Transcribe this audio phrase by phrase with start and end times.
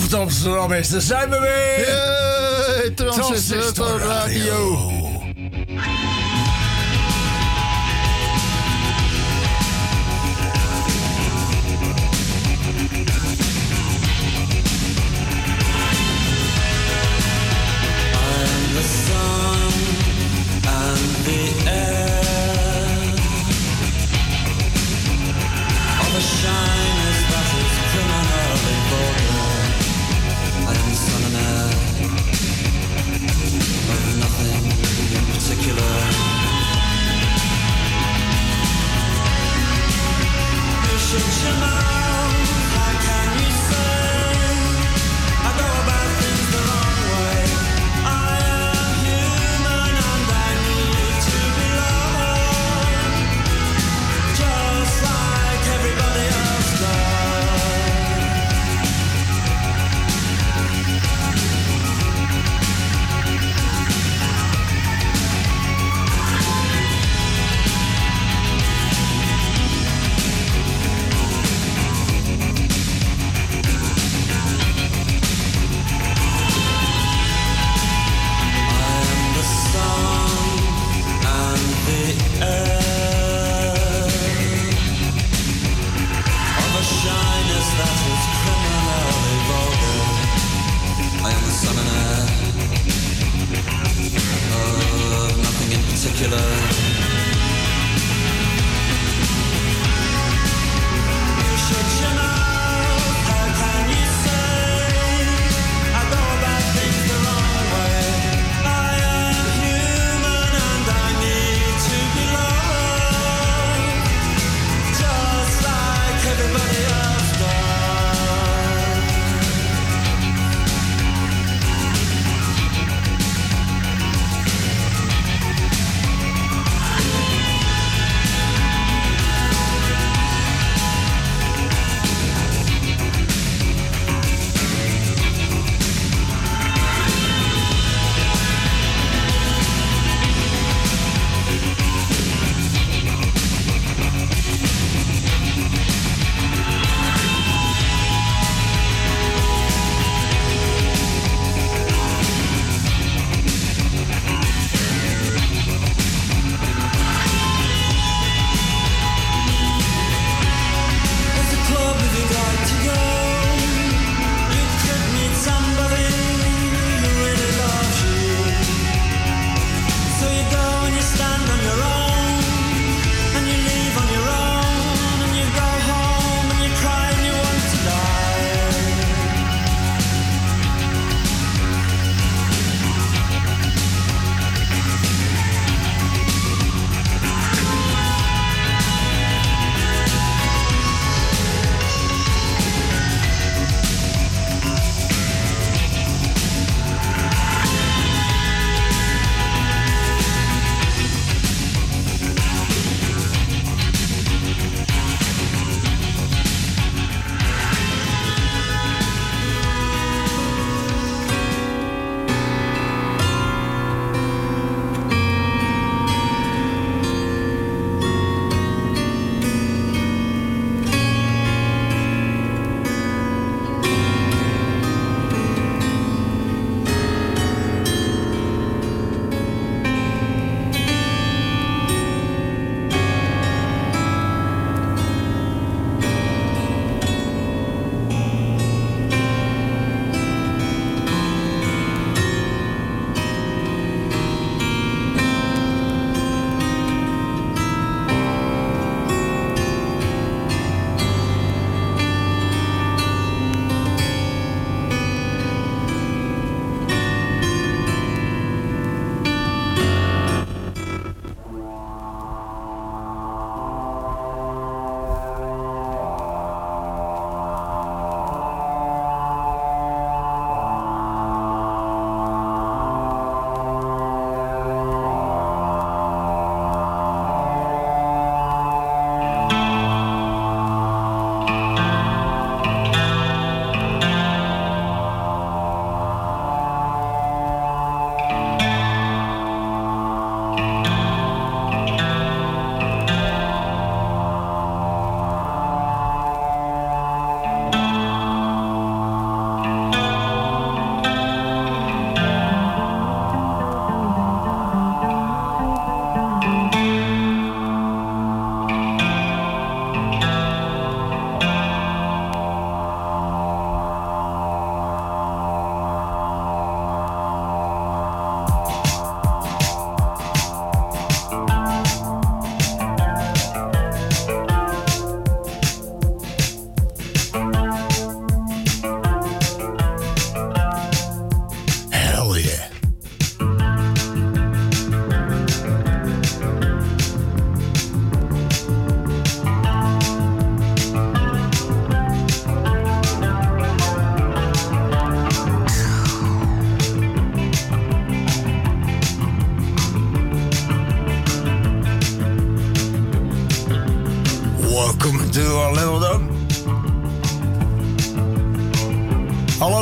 [0.00, 0.88] of het Amsterdam is.
[0.88, 1.86] Daar zijn we weer.
[2.76, 5.19] Hey, Transistor Radio.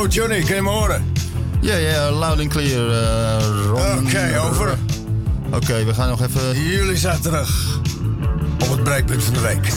[0.09, 1.13] Johnny, kun je me horen?
[1.61, 2.89] Ja, ja, loud and clear.
[2.89, 4.05] eh, Ron.
[4.07, 4.77] Oké, over.
[5.53, 6.61] Oké, we gaan nog even...
[6.63, 7.79] Jullie zijn terug
[8.63, 9.73] op het breekpunt van de week.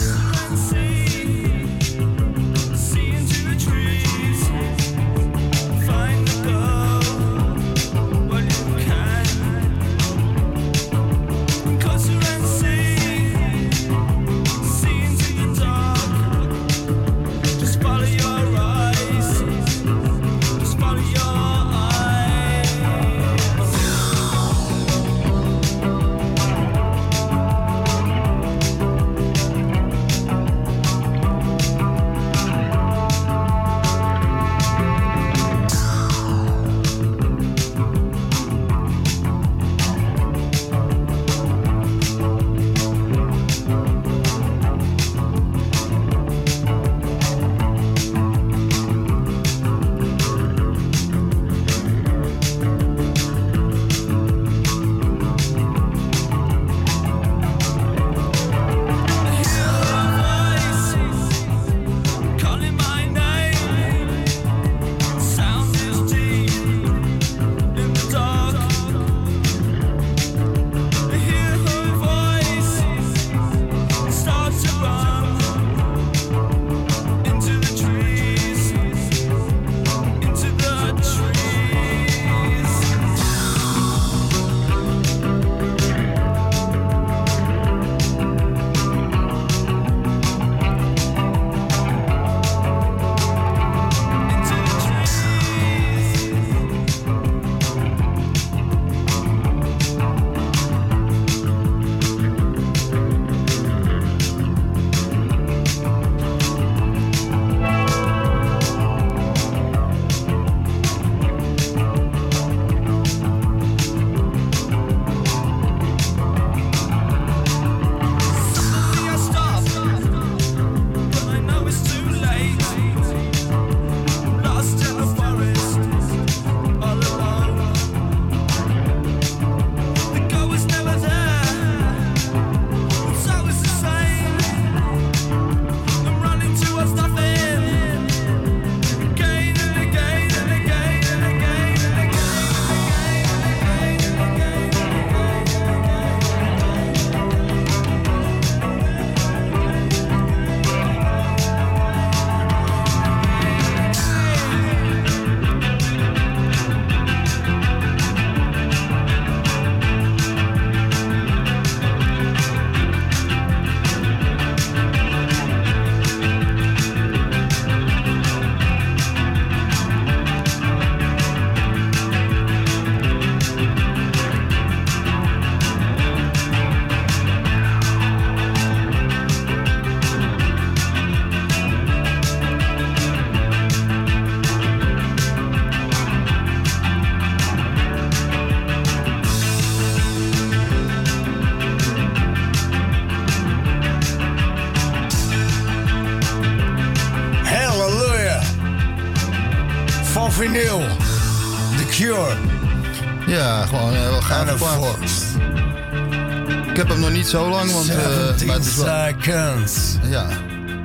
[208.45, 209.97] 13 seconds.
[210.03, 210.25] Ja,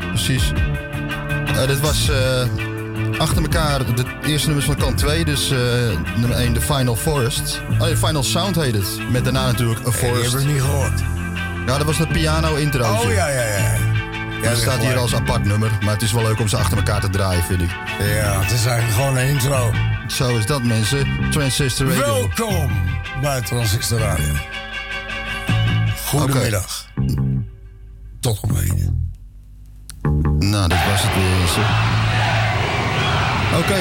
[0.08, 0.52] precies.
[1.46, 5.24] Eh, dit was eh, achter elkaar de eerste nummers van kant 2.
[5.24, 5.58] Dus eh,
[6.16, 7.60] nummer 1, de Final Forest.
[7.78, 9.10] Oh, Final Sound heet het.
[9.10, 10.24] Met daarna natuurlijk A Forest.
[10.24, 11.00] Ik heb het niet gehoord.
[11.66, 12.92] Ja, dat was de piano intro.
[12.92, 13.76] Oh ja, ja, ja.
[14.42, 16.56] Ja, dus dat staat hier als apart nummer, maar het is wel leuk om ze
[16.56, 17.70] achter elkaar te draaien, vind ik.
[17.98, 19.72] Ja, het is eigenlijk gewoon een intro.
[20.06, 21.30] Zo is dat, mensen.
[21.30, 22.28] Transistor Radio.
[22.36, 22.72] Welkom
[23.20, 24.34] bij Transistor Radio.
[26.04, 26.77] Goedemiddag.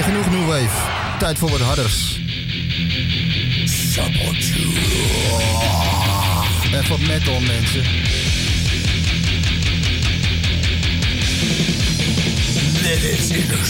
[0.04, 1.18] Genoeg New Wave.
[1.20, 2.20] Tijd voor wat harders.
[6.66, 7.84] Even wat metal, mensen.
[12.82, 13.66] Dit is in de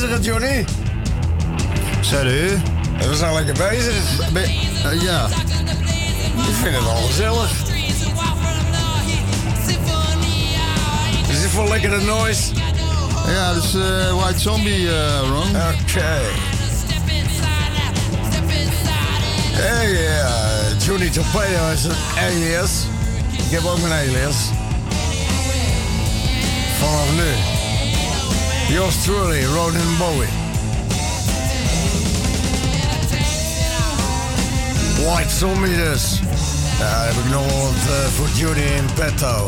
[0.00, 0.64] bezig, Johnny.
[2.00, 2.58] Salut.
[2.98, 4.20] We zijn lekker bezig.
[4.34, 5.26] Eh, ja.
[6.36, 7.50] Ik vind het wel gezellig.
[11.28, 12.42] Is dit voor lekkere noise?
[13.26, 15.48] Ja, dus eh, White Zombie, eh, Ron.
[15.48, 16.20] Oké.
[19.52, 22.70] Hey, uh, Johnny Torpedo is een alias.
[23.32, 24.36] Ik heb ook een alias.
[26.78, 27.47] Vanaf nu.
[28.70, 30.28] Yours truly, Ronan Bowie.
[35.06, 36.20] White Zombie dus.
[36.78, 39.46] Ja, heb ik nog wat eh, voor Johnny in petto.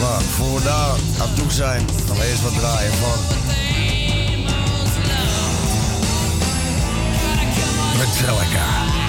[0.00, 3.18] Maar voor we daar aan toe zijn, dan eerst wat draaien van.
[7.98, 9.01] Metallica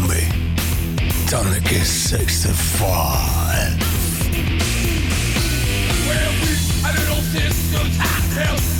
[0.00, 0.26] zombie.
[1.26, 3.80] Tonic get 65.
[6.06, 6.52] Where we,
[6.84, 7.96] a little sister's
[8.36, 8.79] help.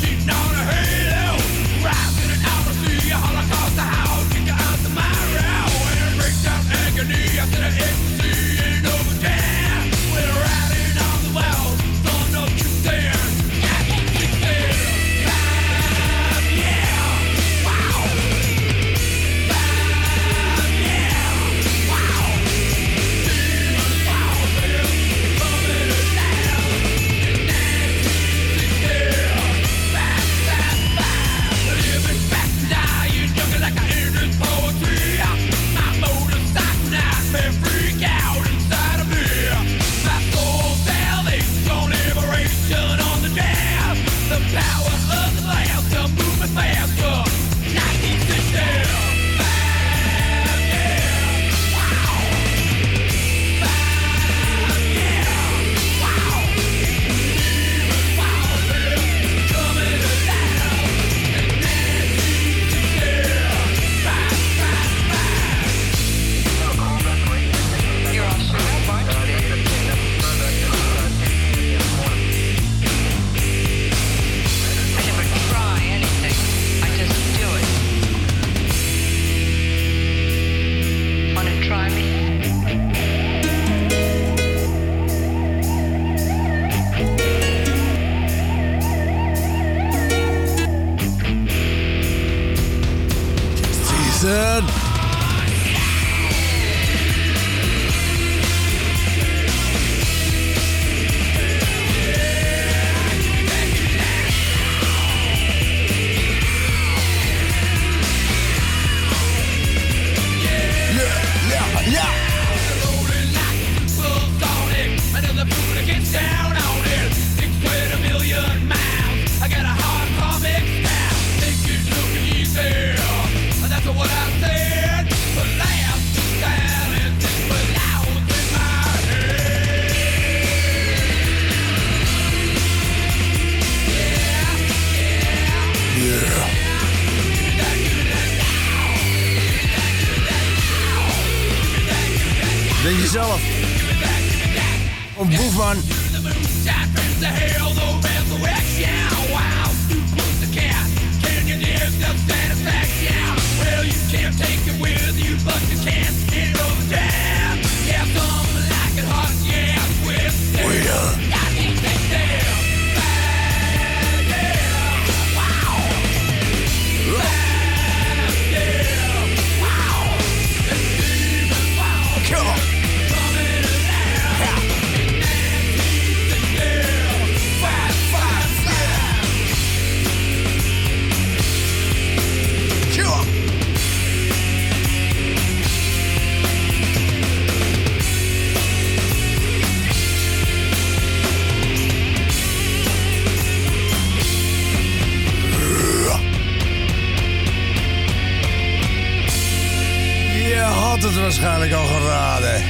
[201.36, 202.62] waarschijnlijk al geraden.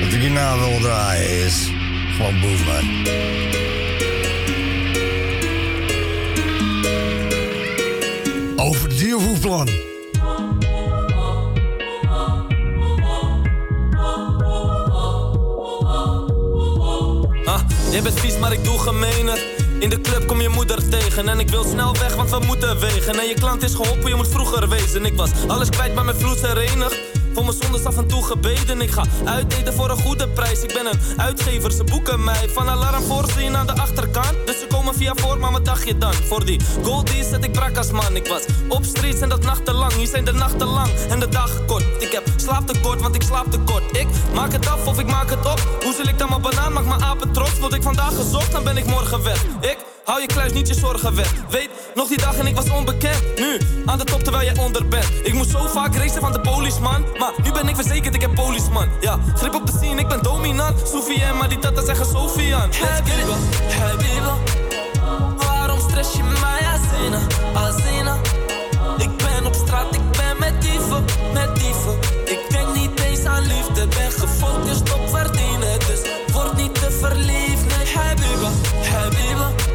[0.00, 1.70] Wat ik hierna wil draaien is
[2.16, 3.06] gewoon Boefman.
[8.56, 9.68] Over de diervoerplan.
[17.44, 19.38] Ah, jij bent vies, maar ik doe gemeener.
[19.78, 22.80] In de club kom je moeder tegen en ik wil snel weg, want we moeten
[22.80, 23.18] wegen.
[23.18, 25.04] En je klant is geholpen, je moet vroeger wezen.
[25.04, 27.13] Ik was alles kwijt, maar mijn vloed is.
[27.34, 28.80] Voor mijn zondes af en toe gebeden.
[28.80, 30.62] Ik ga uiteten voor een goede prijs.
[30.62, 32.48] Ik ben een uitgever, ze boeken mij.
[32.48, 34.34] Van alarm voorzien aan de achterkant.
[34.46, 36.12] Dus ze komen via voor, maar wat dacht je dan?
[36.14, 38.16] Voor die goldies zet ik brak als man.
[38.16, 39.92] Ik was op streets en dat nachtenlang.
[39.92, 41.84] Hier zijn de nachten lang en de dagen kort.
[42.02, 43.96] Ik heb slaaptekort, want ik slaap tekort.
[43.96, 45.78] Ik maak het af of ik maak het op.
[45.82, 46.72] Hoe zal ik dan mijn banaan?
[46.72, 47.58] Maak mijn apen trots.
[47.58, 49.44] Word ik vandaag gezocht, dan ben ik morgen weg.
[49.60, 51.32] Ik hou je kluis niet je zorgen weg.
[51.50, 53.22] Weet, nog die dag en ik was onbekend.
[53.36, 55.06] Nu, aan de top terwijl jij onder bent.
[55.22, 57.04] Ik moest zo vaak racen van de policeman.
[57.18, 58.88] Maar nu ben ik verzekerd, ik heb policeman.
[59.00, 60.92] Ja, grip op de scene, ik ben dominant.
[61.38, 62.70] Maar die tata zeggen Sofian.
[62.72, 63.36] Habiba,
[63.78, 64.36] Habiba.
[65.36, 67.20] Waarom stress je mij, Azina,
[67.54, 68.16] Azina?
[68.98, 71.98] Ik ben op straat, ik ben met dieven, met dieven.
[72.24, 75.78] Ik denk niet eens aan liefde, ben gefocust op verdienen.
[75.78, 76.00] Dus
[76.32, 78.50] word niet te verliefd, nee, Habiba,
[78.90, 79.73] Habiba.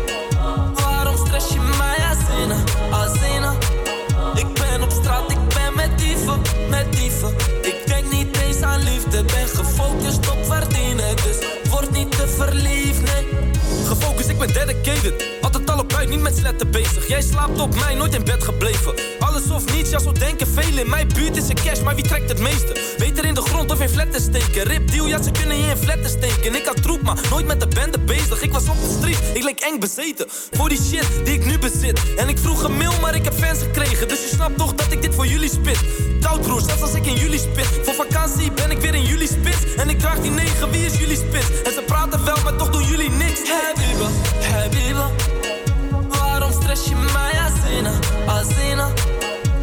[1.39, 1.97] Stress je mij,
[2.91, 3.53] Azina?
[4.35, 7.33] Ik ben op straat, ik ben met dieven, met dieven.
[7.61, 11.15] Ik denk niet eens aan liefde, ben gefocust op verdienen.
[11.15, 11.37] Dus
[11.69, 13.27] word niet te verliefd, nee.
[13.85, 15.38] Gefocust, ik ben dedicated.
[15.79, 17.07] Altijd al op buiten, niet met sletten bezig.
[17.07, 18.93] Jij slaapt op mij, nooit in bed gebleven.
[19.19, 20.79] Alles of niets, ja, zo denken velen.
[20.79, 22.95] In mijn buurt is een cash, maar wie trekt het meeste?
[22.97, 24.63] Beter in de grond of in flatten steken.
[24.63, 26.55] Rip deal, ja, ze kunnen je in flatten steken.
[26.55, 28.41] Ik had troep, maar nooit met de bende bezig.
[28.41, 30.25] Ik was op de street, ik leek eng bezeten.
[30.51, 32.15] Voor die shit die ik nu bezit.
[32.15, 34.07] En ik vroeg een mail, maar ik heb fans gekregen.
[34.07, 35.79] Dus je snapt toch dat ik dit voor jullie spit.
[36.21, 37.67] Koud broer, zelfs als ik in jullie spit.
[37.83, 39.75] Voor vakantie ben ik weer in jullie spits.
[39.75, 41.61] En ik draag die negen, wie is jullie spits?
[41.63, 43.39] En ze praten wel, maar toch doen jullie niks.
[44.51, 45.18] Habiba.
[46.69, 47.91] Stress je mij, Azina,
[48.27, 48.87] Azina?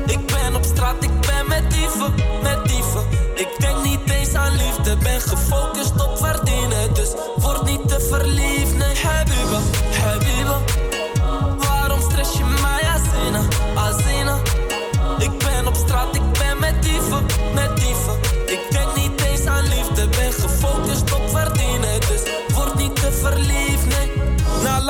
[0.07, 3.05] Ik ben op straat, ik ben met dieven, met dieven.
[3.35, 6.95] Ik denk niet eens aan liefde, ben gefocust op verdienen.
[6.95, 9.61] Dus word niet te verliefd, nee, Habiba,
[10.03, 10.59] Habiba.
[11.59, 13.41] Waarom stress je mij, Azina,
[13.75, 14.39] Azina?
[15.19, 17.76] Ik ben op straat, ik ben met dieven, met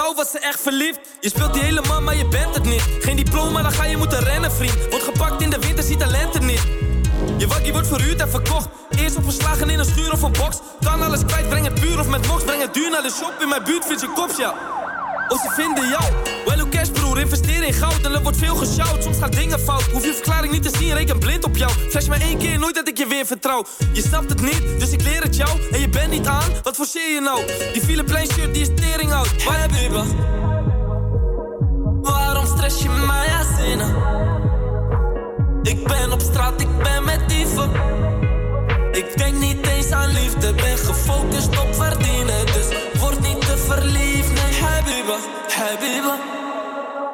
[0.06, 0.98] Lau was ze echt verliefd.
[1.20, 2.82] Je speelt die hele man, maar je bent het niet.
[3.00, 4.88] Geen diploma, dan ga je moeten rennen, vriend.
[4.90, 6.62] Wordt gepakt in de winter, ziet de lente niet.
[7.38, 8.68] Je wakkie wordt verhuurd en verkocht.
[8.98, 10.58] Eerst opgeslagen in een schuur of een box.
[10.80, 12.44] Kan alles kwijt, breng het puur of met mox.
[12.44, 14.54] Breng het duur naar de shop in mijn buurt, vind je kops, ja.
[15.28, 16.04] Of ze vinden jou.
[16.66, 19.02] Hoe cash broer, investeer in goud en er wordt veel gesjouwd.
[19.02, 21.72] Soms gaan dingen fout, hoef je verklaring niet te zien, reken blind op jou.
[21.90, 23.64] Flash maar één keer, nooit dat ik je weer vertrouw.
[23.92, 25.60] Je snapt het niet, dus ik leer het jou.
[25.72, 27.46] En je bent niet aan, wat forceer je nou?
[27.72, 29.44] Die file shirt, die is tering oud.
[29.44, 29.90] Maar heb je
[32.02, 33.86] Waarom stress je mij, Azina?
[35.62, 37.70] Ik ben op straat, ik ben met dieven.
[38.92, 42.36] Ik denk niet eens aan liefde, ben gefocust op verdienen.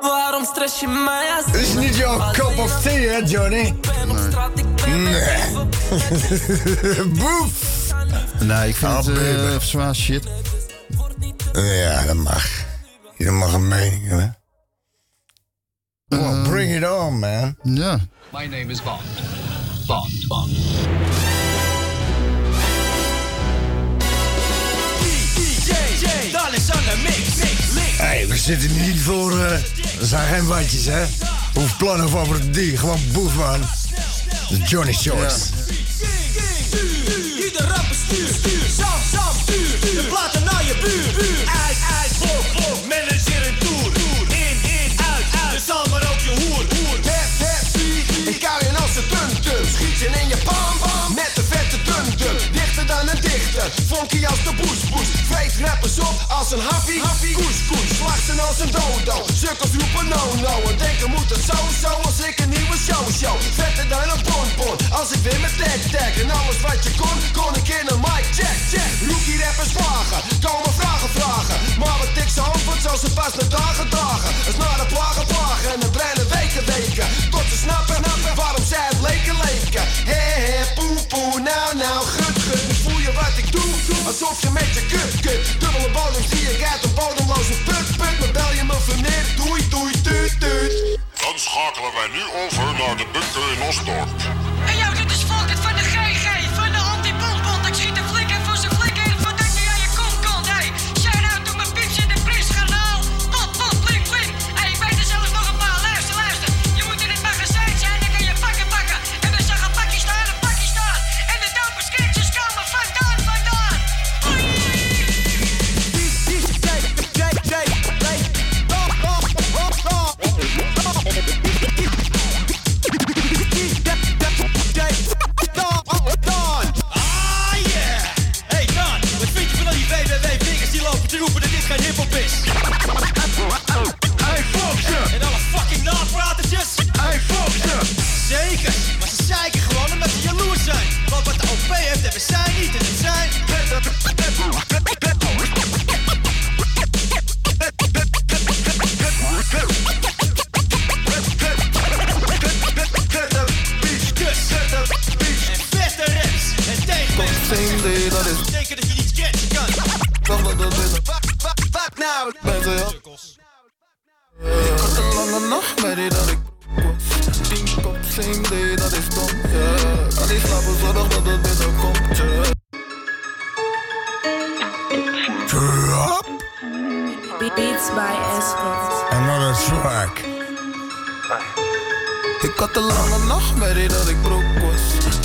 [0.01, 1.43] Waarom stress je mij?
[1.47, 3.57] Dit is niet jouw cup of tea, hè, Johnny?
[3.59, 5.13] Ik ben op straat, ik ben met
[5.91, 7.13] dieven.
[7.19, 7.71] Boef!
[8.41, 9.65] Nee, ik vind Oh, het eh, baby.
[9.65, 10.25] zwaar shit.
[11.53, 12.47] Ja, dat mag.
[13.17, 14.37] Je mag een mening hebben.
[16.07, 17.57] Well, bring it on, man.
[17.63, 17.99] Ja.
[18.33, 19.01] My name is Bond.
[19.87, 20.51] Bond, Bond.
[28.03, 29.39] Hey, we zitten niet voor...
[29.39, 29.53] eh
[30.01, 31.05] er zijn geen watjes, hè?
[31.55, 32.77] Hoef plannen het die.
[32.77, 33.61] Gewoon boef, man.
[34.49, 35.51] De Johnny Shorts.
[53.71, 55.09] Funky als de boes, boes.
[55.31, 57.33] Vreet rappers op als een happy, happy.
[57.33, 59.17] Koes, koes, slag ze als een dodo.
[59.43, 63.37] Sukkels roepen no-no en denken moet het zo, zo als ik een nieuwe show, show.
[63.59, 66.13] Vetter dan een bonbon, als ik weer met tag, tag.
[66.23, 68.93] En alles wat je kon, kon ik in een mic check, check.
[69.09, 71.57] Rookie rappers vragen, komen vragen, vragen.
[71.81, 74.31] Maar wat ik ze antwoord, zal ze pas met dagen, dagen.
[74.47, 77.07] Als naar de plagen, plagen en een breinen weken, weken.
[77.31, 79.85] Tot ze snappen, snappen waarom zij het leken, leken.
[80.11, 82.62] Hé, hé, poe, poe, nou, nou, gut.
[84.07, 85.61] Alsof je met je kut, kut.
[85.61, 88.19] Dubbele bodem zie ik uit een bodemloze put, put.
[88.21, 90.99] Maar bel je me verneer, doei, doei, tuut, tuut.
[91.23, 94.11] Dan schakelen wij nu over naar de bunker in Osdorp.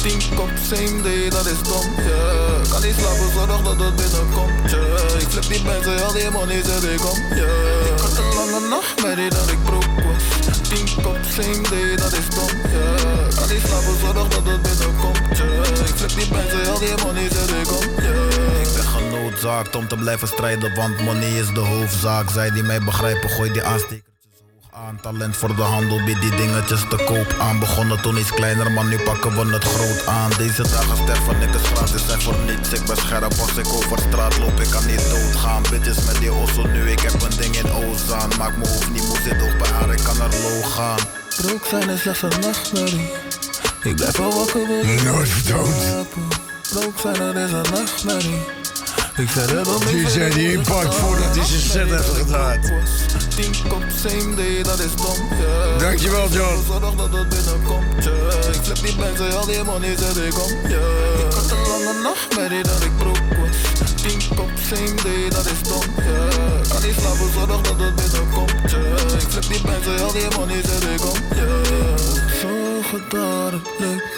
[0.08, 2.70] Tien kop, same day, dat is dom, yeah.
[2.70, 5.22] Kan niet slapen, zorg dat het binnenkomt, yeah.
[5.22, 7.86] Ik flip die mensen, al die money zet ik om, yeah.
[7.86, 10.24] Ik had een lange nachtmerrie dat ik broke was.
[10.70, 13.36] Tien kop, same day, dat is dom, yeah.
[13.36, 15.88] Kan niet slapen, zorg dat het binnenkomt, yeah.
[15.90, 18.62] Ik flip die mensen, al die money zet ik om, yeah.
[18.64, 22.30] Ik ben genoodzaakt om te blijven strijden, want money is de hoofdzaak.
[22.30, 24.17] Zij die mij begrijpen, gooi die aanstekertjes hoog
[24.86, 25.00] aan.
[25.02, 27.60] Talent voor de handel, biedt die dingetjes te koop aan.
[27.60, 30.32] Begonnen toen iets kleiner, maar nu pakken we het groot aan.
[30.38, 32.70] Deze dagen sterven niks gratis zijn voor niets.
[32.74, 35.62] Ik ben scherp als ik over straat loop, ik kan niet doodgaan.
[35.70, 38.30] Bitches met die osso nu, ik heb een ding in Ozaan.
[38.38, 41.00] Maak mijn hoofd niet moe, zit ook bij haar, ik kan er low gaan.
[41.38, 43.12] Broek zijn is slechts een nachtmerrie.
[43.84, 46.28] Ik blijf wel wakker, wil ik Nooit slapen.
[46.70, 48.57] Broek zijn er is een nachtmerrie.
[49.18, 52.74] Ik zei dat Die zei die impact voordat hij zijn set heeft gedraaid.
[55.80, 56.64] Dankjewel, John.
[56.68, 58.06] Zorg dat het binnenkomt.
[58.56, 60.52] Ik flip die mensen, al die money zet ik om.
[60.52, 63.92] Ik had een lange nachtmerrie dat ik broke was.
[63.96, 66.70] Tien kop, same day, dat is dom, yeah.
[66.70, 68.72] Kan niet slapen, zorg dat het binnenkomt.
[69.14, 71.48] Ik flip die mensen, al die money zet ik om, yeah.
[72.42, 74.17] Zorgen dat het lukt.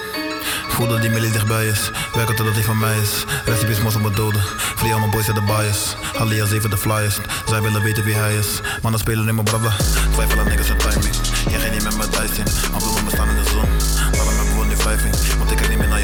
[0.80, 1.92] Voel dat die millie dichtbij is.
[2.14, 3.24] Werken totdat hij van mij is.
[3.46, 4.42] Recipes mos op mijn doden.
[4.76, 5.96] Free al mijn boys uit de bias.
[6.18, 7.20] Alias even de flyers.
[7.46, 8.62] Zij willen weten wie hij is.
[8.82, 9.76] Mannen spelen in mijn brother.
[10.12, 11.16] Twijfel aan niggas en timing.
[11.50, 12.74] Jij ging niet met mijn dice in.
[12.74, 13.70] Afdoen me staan in de zon.
[14.12, 15.38] Daarom hebben we nu vijf in.
[15.38, 15.99] Want ik kijk niet meer naar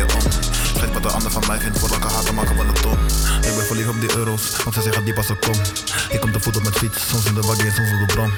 [0.96, 1.80] wat de ander van mij vindt.
[1.80, 2.98] Voor elke haten maken we een ton.
[3.50, 4.44] Ik ben verliefd op die euro's.
[4.64, 5.60] Want zij zeggen diep als ik kom.
[6.10, 7.08] Ik kom te voet op mijn fiets.
[7.08, 8.32] Soms in de waggie en soms op de brom.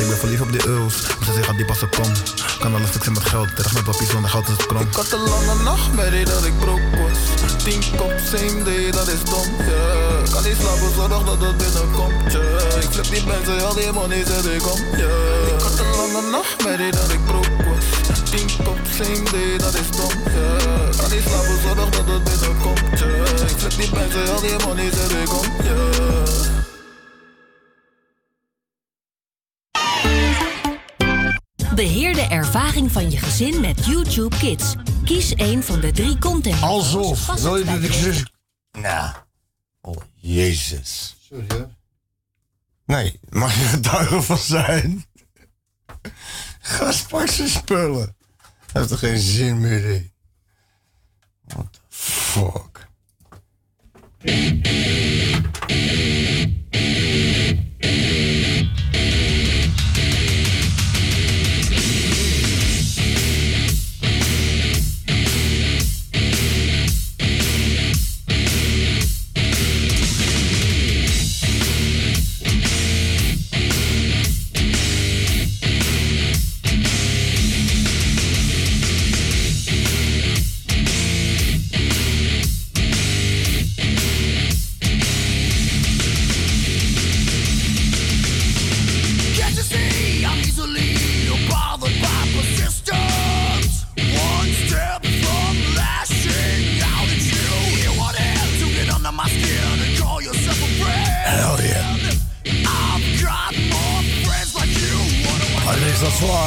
[0.00, 0.96] Ik ben verliefd op die euro's.
[1.00, 2.12] Want zij zeggen diep als ik kom.
[2.58, 3.56] Kan alles fixen met geld.
[3.56, 4.82] Terug met papier zonder geld is het krom.
[4.82, 7.18] Ik had een lange nachtmerrie dat ik broke was.
[7.64, 10.32] Tien kop, same day, dat is dom, yeah.
[10.32, 12.82] Kan niet slapen, zorg dat het binnenkomt, yeah.
[12.82, 15.54] Ik flip die mensen, al die money zet ik om, yeah.
[15.54, 18.01] Ik had een lange nachtmerrie dat ik broke was.
[18.32, 20.96] Tien kop, same day, dat is dom, yeah.
[20.96, 23.50] Kan niet slapen, zorg dat het binnenkomt, yeah.
[23.50, 26.60] Ik flip die mensen, al die money zet ik om, yeah.
[31.74, 34.74] Beheer de ervaring van je gezin met YouTube Kids.
[35.04, 36.62] Kies een van de drie content.
[36.62, 37.40] Alsof.
[37.40, 38.24] Wil je dat ik zus...
[38.72, 39.14] Nou.
[39.80, 41.16] Oh, jezus.
[41.28, 41.68] Sorry hoor.
[42.86, 45.04] Nee, mag je getuige van zijn?
[46.60, 48.16] Ga pak zijn spullen.
[48.72, 50.12] Heeft er geen zin meer in.
[51.44, 52.90] What the fuck?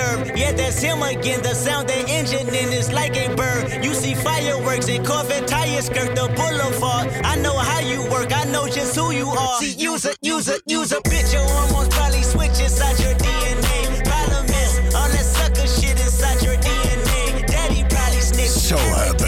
[0.00, 0.38] Wimbledon I serve.
[0.38, 1.42] Yeah, that's him again.
[1.42, 3.84] The sound the engine in is like a bird.
[3.84, 7.08] You see fireworks and Corvette tires skirt the boulevard.
[7.24, 9.58] I know how you work, I know just who you are.
[9.60, 14.04] See, use a, use a, use a bitch, your hormones probably switch inside your DNA.
[14.04, 17.46] Problem is, all that sucker shit inside your DNA.
[17.46, 18.48] Daddy probably snitch.
[18.48, 19.19] So happy.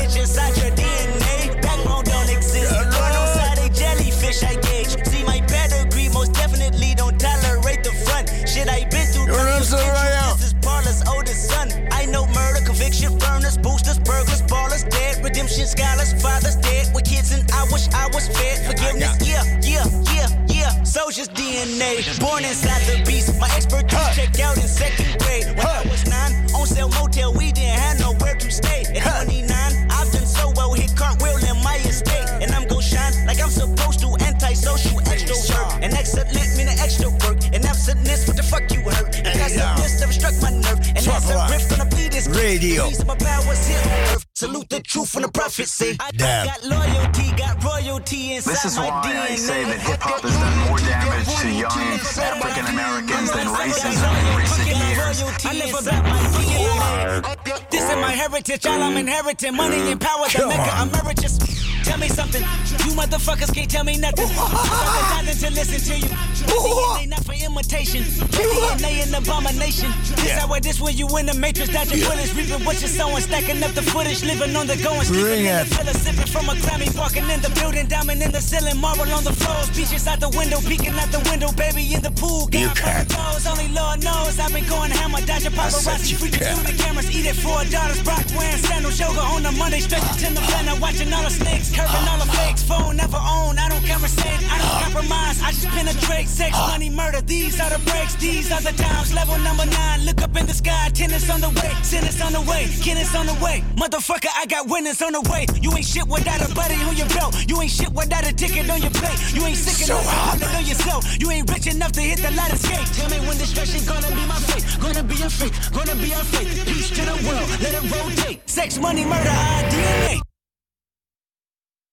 [15.52, 18.64] Scholars, fathers dead with kids, and I wish I was fed.
[18.64, 19.84] Forgiveness, yeah, yeah,
[20.14, 20.82] yeah, yeah.
[20.82, 23.38] Soldier's DNA, born inside the beast.
[23.38, 25.46] My expertise checked out in second grade.
[25.56, 28.84] When I was nine, on sale motel, we didn't have nowhere to stay.
[28.96, 29.50] At 29,
[29.90, 33.50] I've done so well, hit cartwheel in my estate, and I'm gon' shine like I'm
[33.50, 34.16] supposed to.
[34.24, 38.26] Antisocial, extrovert, and excellent meaning extra work, and absentness.
[38.26, 39.16] What the fuck you hurt?
[39.16, 41.81] And that's a list never struck my nerve, and that's a riff
[42.26, 42.36] this.
[42.36, 42.88] Radio.
[42.88, 44.26] Piece of my powers here on earth.
[44.34, 45.96] Salute the truth from the prophecy.
[46.00, 46.46] I, I Damn.
[46.46, 49.32] got loyalty, got royalty inside This is my why DNA.
[49.32, 54.12] I say that hip hop has done more damage to young African Americans than racism
[54.18, 55.22] in recent years.
[55.44, 57.70] I live about my DNA.
[57.70, 59.00] This is my heritage, all I'm mm.
[59.00, 59.56] inheriting.
[59.56, 61.38] Money and power that make it emeritus.
[61.84, 62.42] Tell me something.
[62.42, 64.28] You motherfuckers can't tell me nothing.
[64.36, 66.12] I'm nothing to listen to you.
[66.50, 68.02] DNA not for imitation.
[68.34, 69.90] DNA an abomination.
[70.16, 71.70] This how this when you in the matrix.
[71.70, 73.22] Dodging bullets, reaping what you're sowing.
[73.22, 75.06] Stacking up the footage, living on the going.
[75.06, 75.68] Bring Sleeping in it.
[75.68, 76.88] the pillar, sipping from a Grammy.
[76.98, 78.78] Walking in the building, diamond in the ceiling.
[78.78, 79.70] Marble on the floors.
[79.70, 81.52] Beaches out the window, peeking out the window.
[81.52, 82.48] Baby in the pool.
[82.52, 83.06] You can't.
[83.46, 84.38] only Lord knows.
[84.38, 88.00] I've been going hammer, dodging paparazzi, freaking through the cameras, eat it for four daughters,
[88.02, 91.70] Brock wearing sandals, yoga on the Monday, stretching to the planner, watching all the snakes,
[91.82, 95.68] curving all the fakes, phone never own, I don't conversate, I don't compromise, I just
[95.68, 100.04] penetrate, sex, money, murder, these are the breaks, these are the times, level number nine,
[100.04, 103.26] look up in the sky, tennis on the way, tennis on the way, tennis on
[103.26, 106.76] the way, motherfucker, I got winners on the way, you ain't shit without a buddy
[106.88, 109.86] on your belt, you ain't shit without a ticket on your plate, you ain't sick
[109.86, 112.86] So enough to hot, on yourself, you ain't rich enough to hit the ladder skate,
[112.94, 116.22] tell me when destruction gonna be my fate, gonna be a fate, gonna be a
[116.30, 120.31] fate, peace to the world, let it rotate, sex, money, murder, our DNA.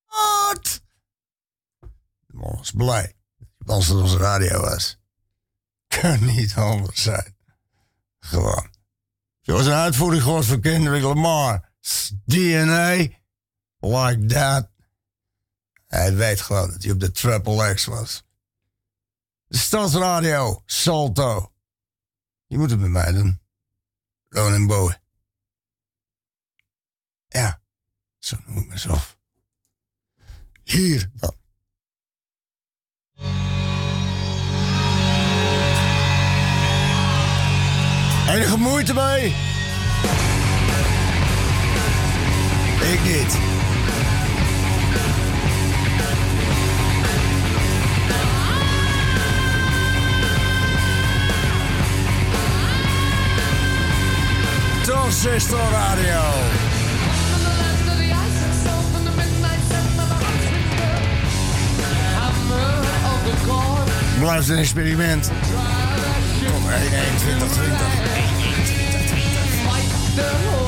[0.09, 0.81] Wat?
[2.25, 3.15] De man was blij.
[3.65, 4.97] Als het onze radio was.
[5.87, 7.37] Kan niet anders zijn.
[8.19, 8.77] Gewoon.
[9.41, 11.71] Was een uitvoering gehoord van Kendrick Lamar.
[12.25, 13.07] DNA.
[13.79, 14.69] Like that.
[15.87, 18.23] Hij weet gewoon dat hij op de Triple X was.
[19.47, 20.61] De Stadsradio.
[20.65, 21.53] Salto.
[22.45, 23.41] Je moet het met mij doen.
[24.29, 24.97] Ronan Bowie.
[27.27, 27.61] Ja.
[28.17, 29.18] Zo noem ik mezelf.
[30.69, 31.33] Hier dan.
[38.29, 39.25] Enige moeite mee?
[42.91, 43.37] Ik niet.
[54.83, 56.68] Transistor Radio.
[64.19, 65.31] Blijft een experiment.
[66.51, 67.77] Kom, 1, 1, 20, 20.
[67.77, 67.79] 1,
[68.15, 68.27] 1,
[69.37, 70.58] 20, 20.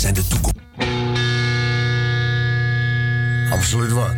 [0.00, 0.58] Zijn de toekomst.
[3.52, 4.14] Absoluut waar.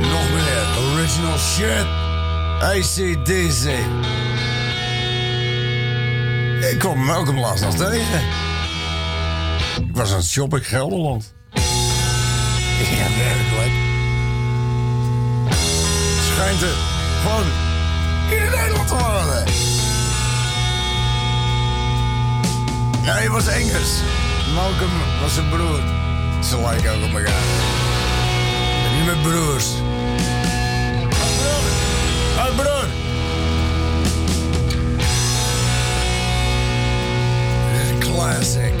[0.00, 1.86] Nog meer original shit.
[2.60, 3.64] ACDC.
[6.70, 8.20] Ik kwam Malcolm laatst nog tegen.
[9.88, 11.34] Ik was aan het shoppen in Gelderland.
[12.96, 13.72] Ja, werkelijk.
[16.34, 16.76] Schijnt er
[18.28, 19.44] gewoon in Nederland te worden.
[23.02, 24.00] Ja, hij was Engels.
[24.54, 25.80] Malcolm was zijn broer.
[26.48, 27.42] Ze lijken ook op elkaar.
[28.84, 29.66] En niet met broers.
[32.36, 32.84] Hé, broer.
[37.98, 38.75] Classic.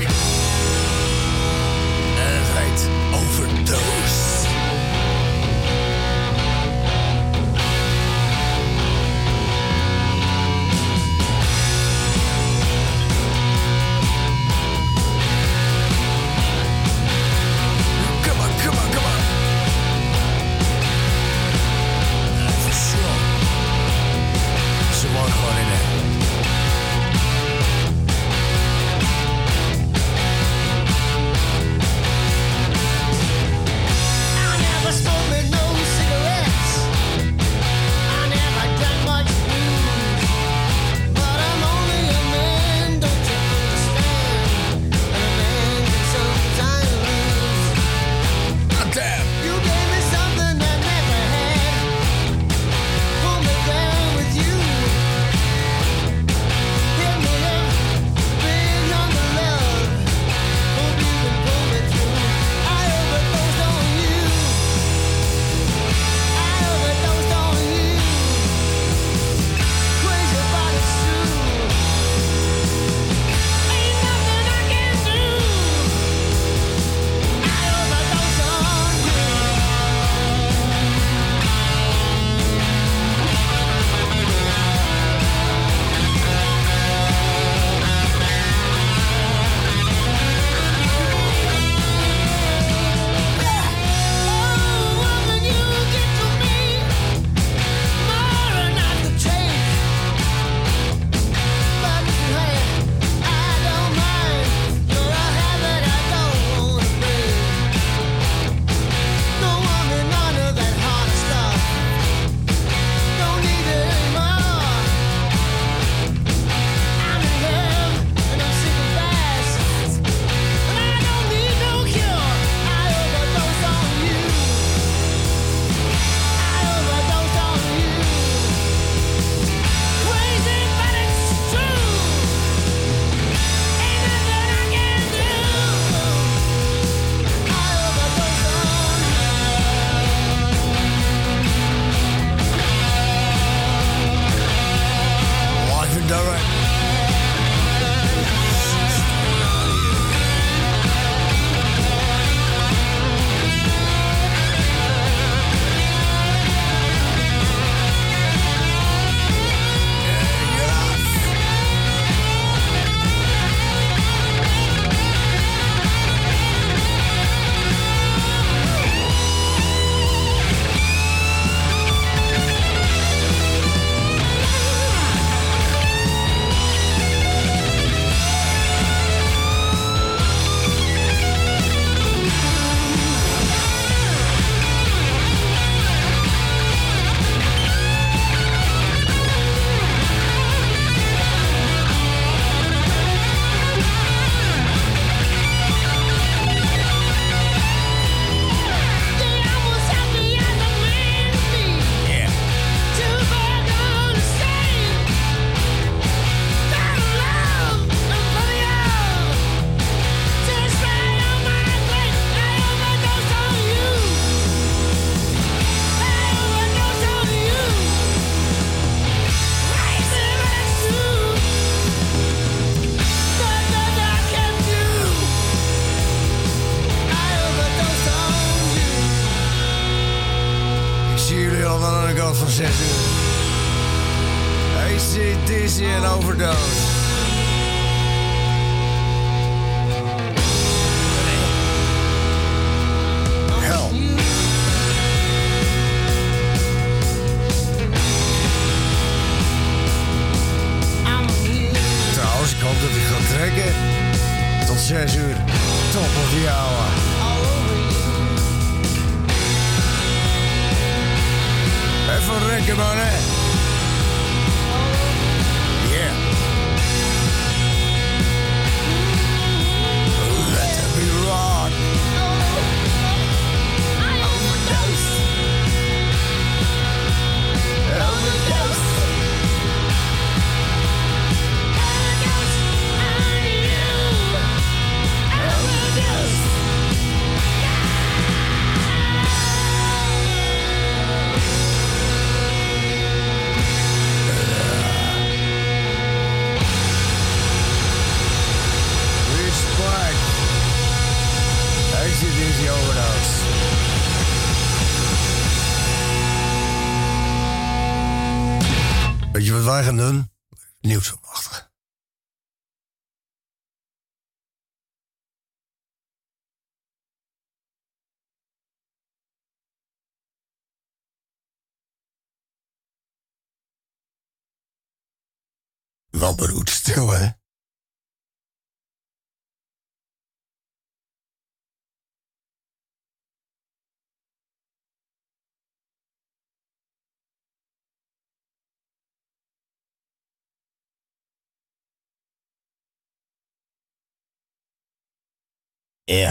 [326.26, 327.28] Wel beroerd stil, hè?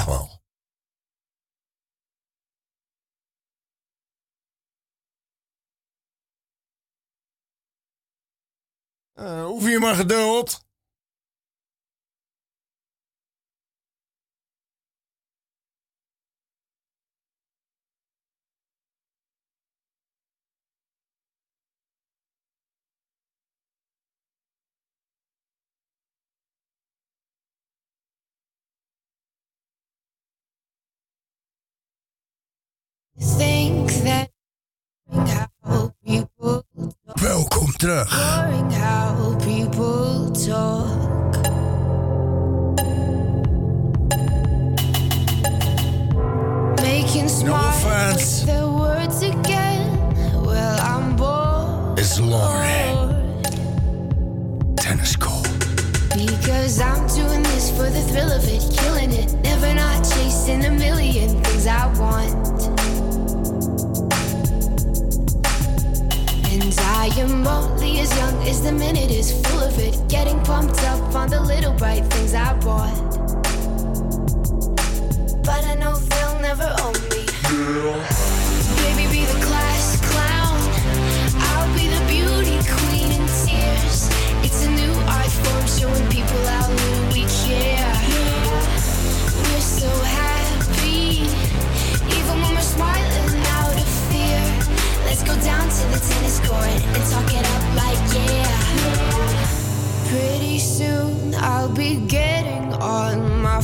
[0.05, 0.34] Wel.
[9.19, 10.64] Uh, hoef je maar geduld.
[37.85, 38.07] Terug.
[38.09, 41.33] boring how people talk.
[46.81, 48.41] Making smart offense.
[48.41, 49.87] with their words again.
[50.43, 51.99] Well, I'm bored.
[51.99, 52.89] It's Laurie.
[54.77, 55.47] Tennis court.
[56.15, 59.33] Because I'm doing this for the thrill of it, killing it.
[59.43, 62.54] Never not chasing a million things I want.
[67.05, 69.95] I am only as young as the minute is full of it.
[70.09, 72.95] Getting pumped up on the little bright things I bought.
[75.43, 77.25] But I know they'll never own me.
[77.43, 78.14] Baby,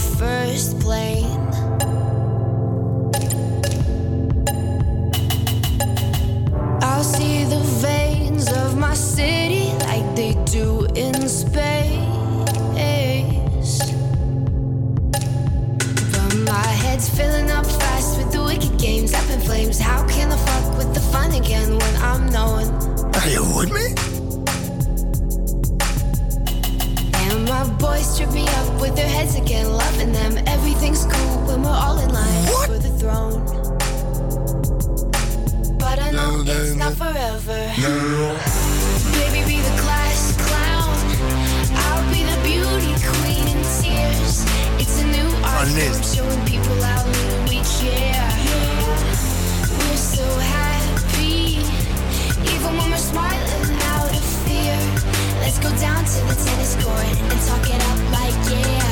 [0.01, 1.30] first plane.
[37.51, 38.39] Forever.
[39.19, 40.95] Baby, be the class clown.
[41.85, 44.45] I'll be the beauty queen in tears.
[44.79, 48.31] It's a new art form showing people how little we care.
[49.77, 51.63] We're so happy,
[52.53, 54.77] even when we're smiling out of fear.
[55.41, 58.89] Let's go down to the tennis court and talk it up like yeah.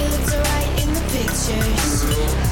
[0.00, 2.51] It looks alright in the pictures.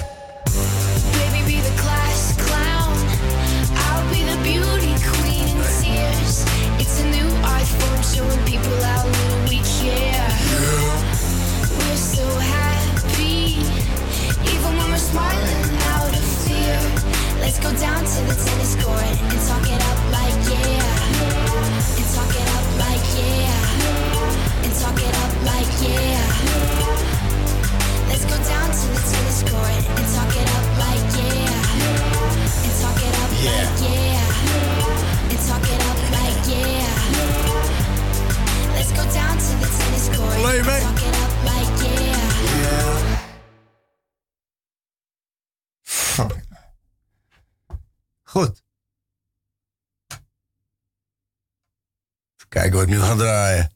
[52.91, 53.71] nu gaan draaien.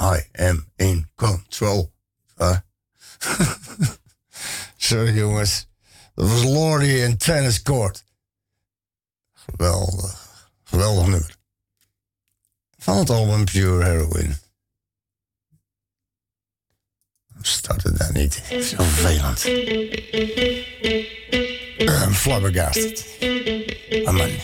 [0.00, 1.92] I am in control.
[2.36, 2.56] Huh?
[4.76, 5.68] Sorry jongens.
[6.14, 8.04] Dat was Lordy in Tennis Court.
[9.32, 10.50] Geweldig.
[10.64, 11.36] Geweldig nummer.
[12.78, 14.38] Van het album Pure Heroin.
[17.40, 18.42] Start het daar niet.
[18.50, 19.44] Zo vervelend.
[21.78, 23.06] Um, flabbergasted.
[24.04, 24.40] Amen.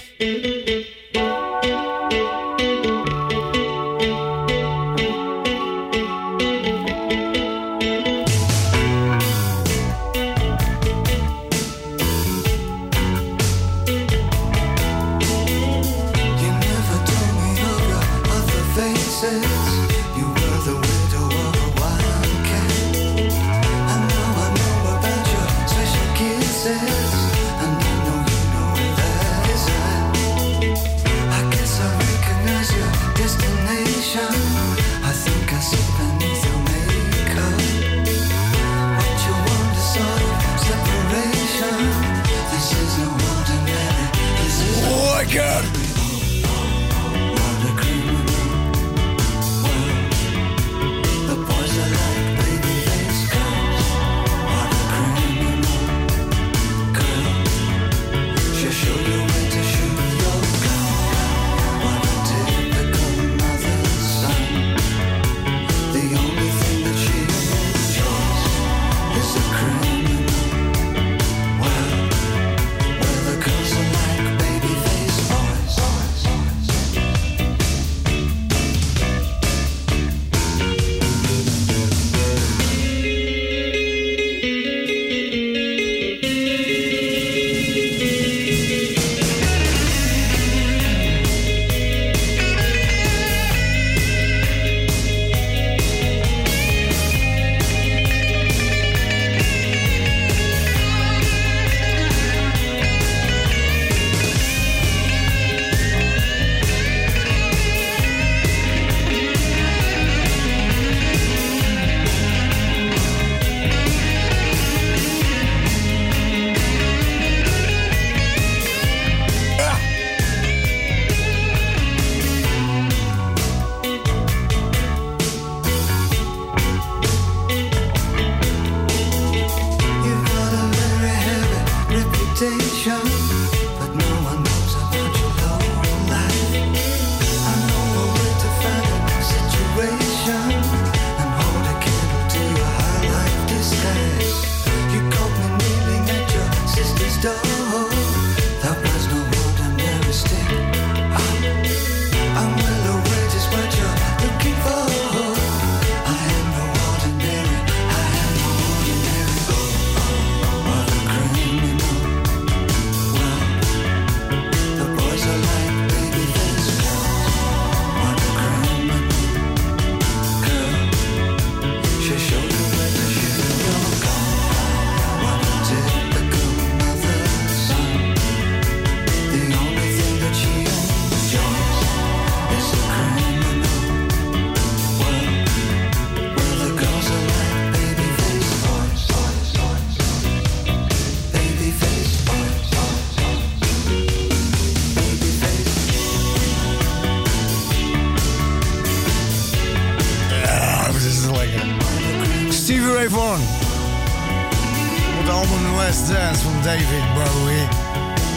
[206.08, 207.68] Dance van David Bowie.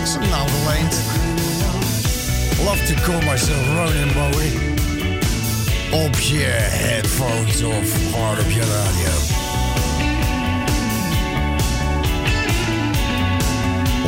[0.03, 1.01] Is hem nou geleend?
[2.65, 4.51] Love to call myself Ronan Bowie.
[5.91, 9.11] Op je headphones of hard op je radio.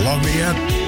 [0.03, 0.78] Love me up.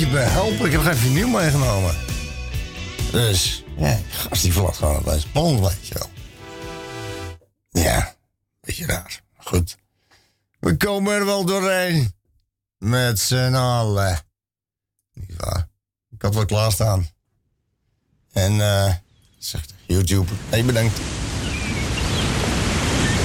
[0.00, 1.94] Ik heb geen vinyl meegenomen.
[3.12, 6.10] Dus, ja, gast die vlot gewoon deze band, weet je wel.
[7.82, 8.14] Ja,
[8.60, 9.20] beetje raar.
[9.36, 9.76] Goed.
[10.60, 12.14] We komen er wel doorheen.
[12.78, 14.18] Met z'n allen.
[15.12, 15.68] Niet waar.
[16.10, 17.08] Ik had wel klaarstaan.
[18.32, 18.94] En, eh,
[19.38, 20.32] zegt YouTube.
[20.48, 20.98] Hey, bedankt.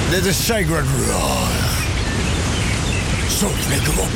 [0.09, 1.51] Dit is Sacred Roar.
[3.29, 4.09] Zo flikker op,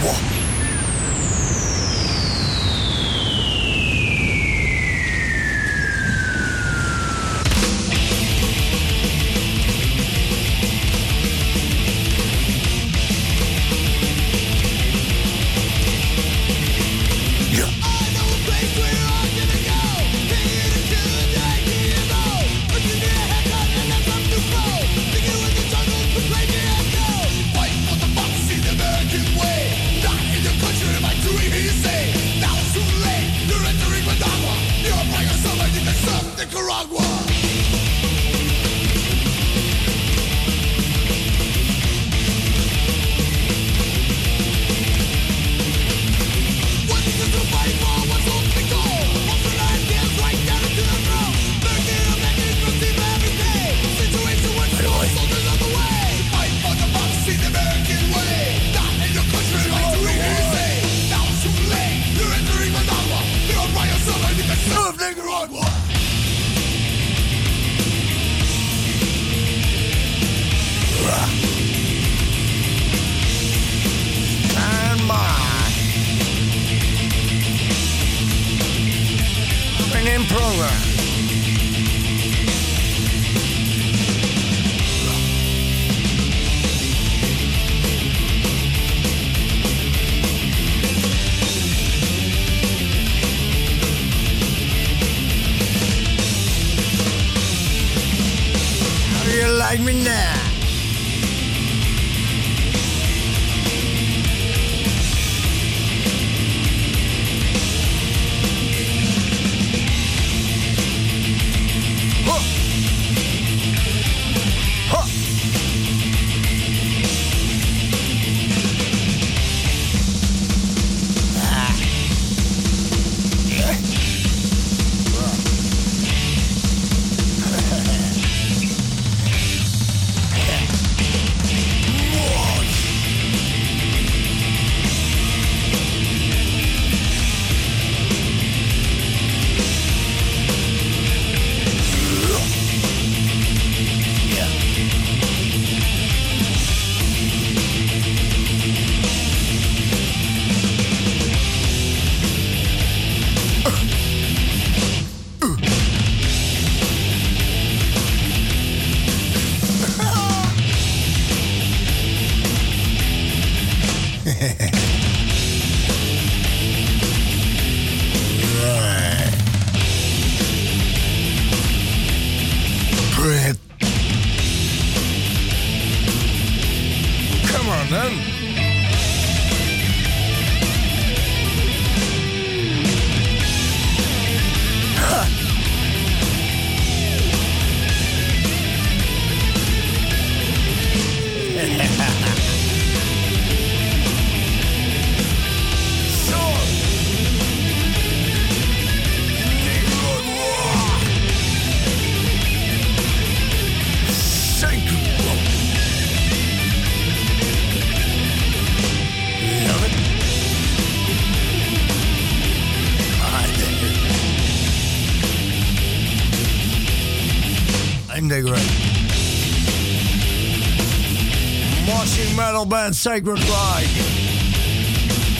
[222.57, 223.85] metal band Sacred Flag.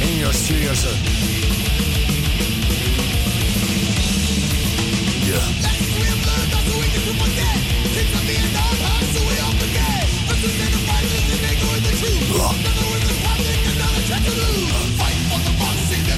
[0.02, 0.96] In your studio, sir.
[5.30, 5.70] Yeah.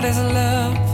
[0.00, 0.89] what is love?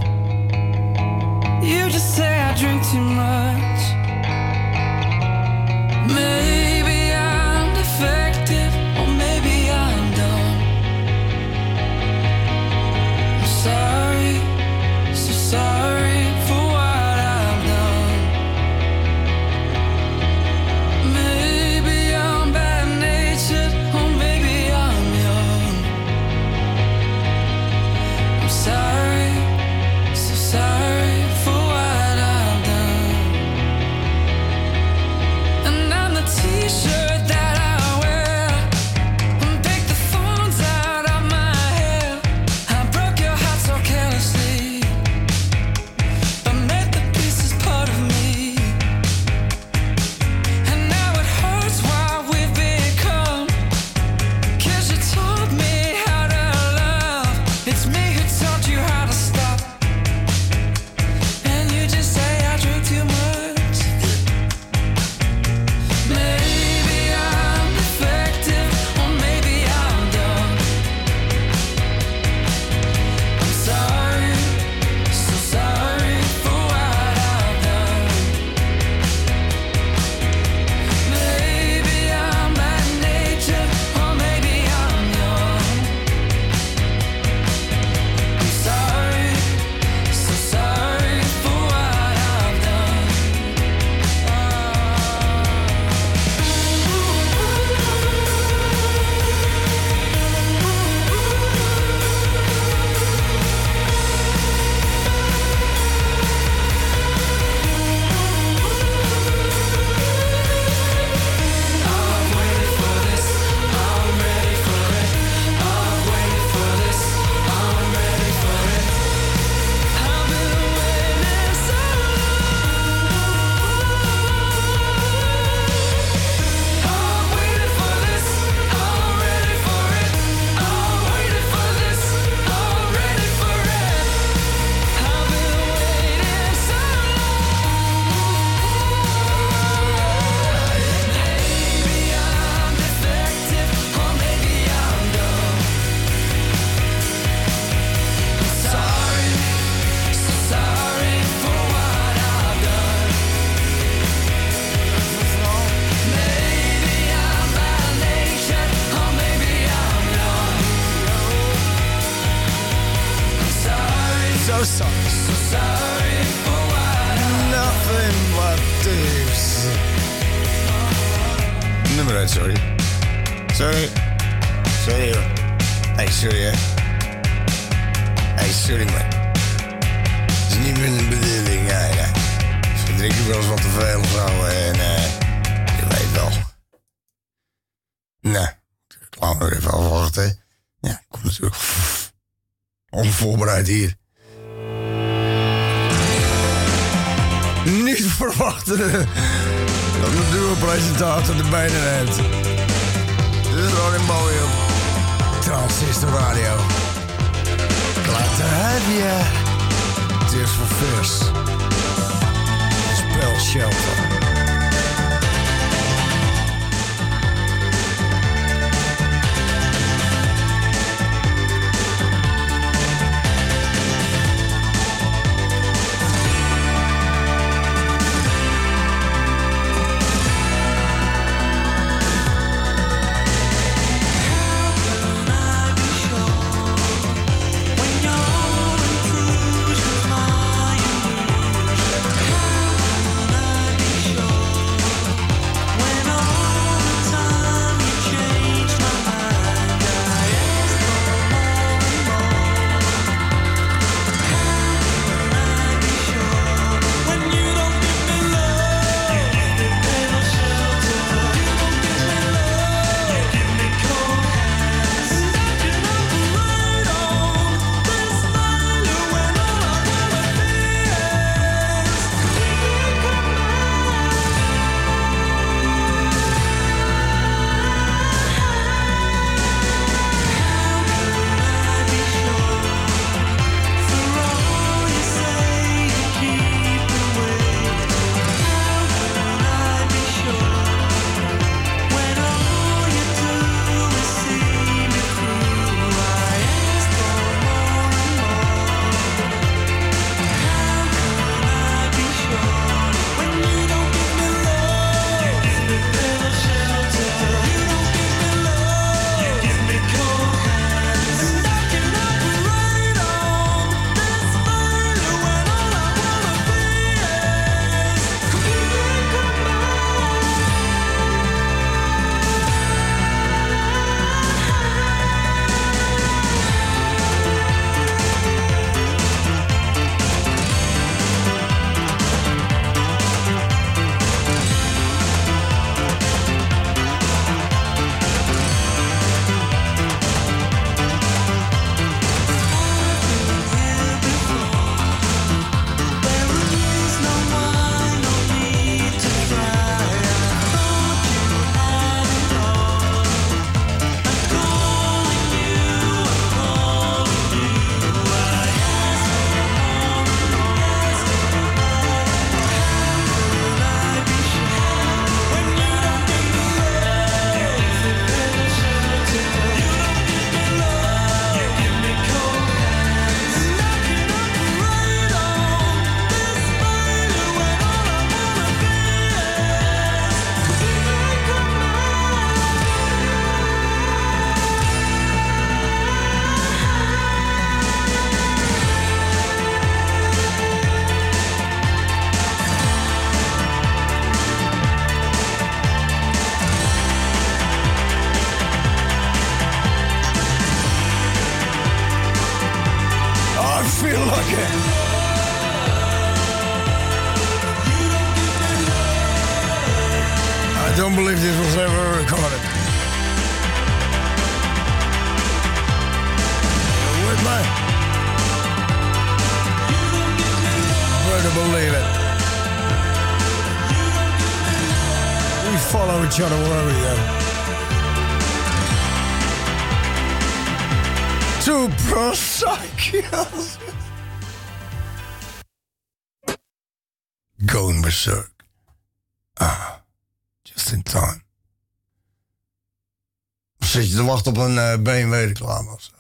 [444.27, 445.93] op een eh, BMW-reclame of zo.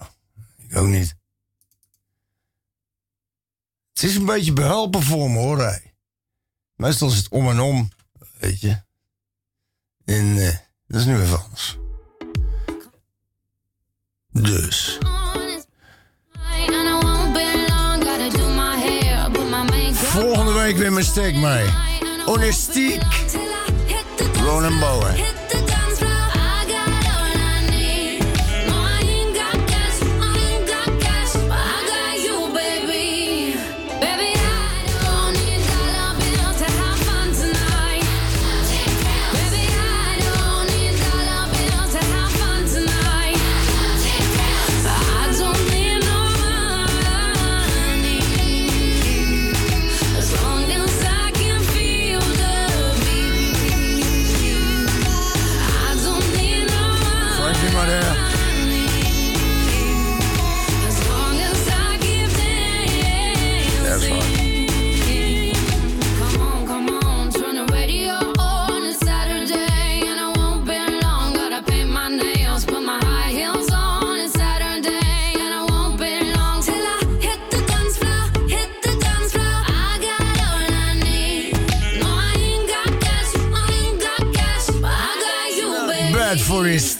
[0.56, 1.16] Ik ook niet.
[3.92, 5.58] Het is een beetje behelpen voor me hoor.
[5.58, 5.94] Hij.
[6.74, 7.88] Meestal is het om en om,
[8.38, 8.82] weet je.
[10.04, 11.78] En eh, dat is nu even anders.
[14.28, 14.98] Dus.
[19.94, 21.68] Volgende week weer mijn steek mee.
[22.24, 23.02] Honestiek.
[24.34, 25.14] Ronan Bowen.
[86.46, 86.95] Forest.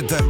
[0.00, 0.29] Red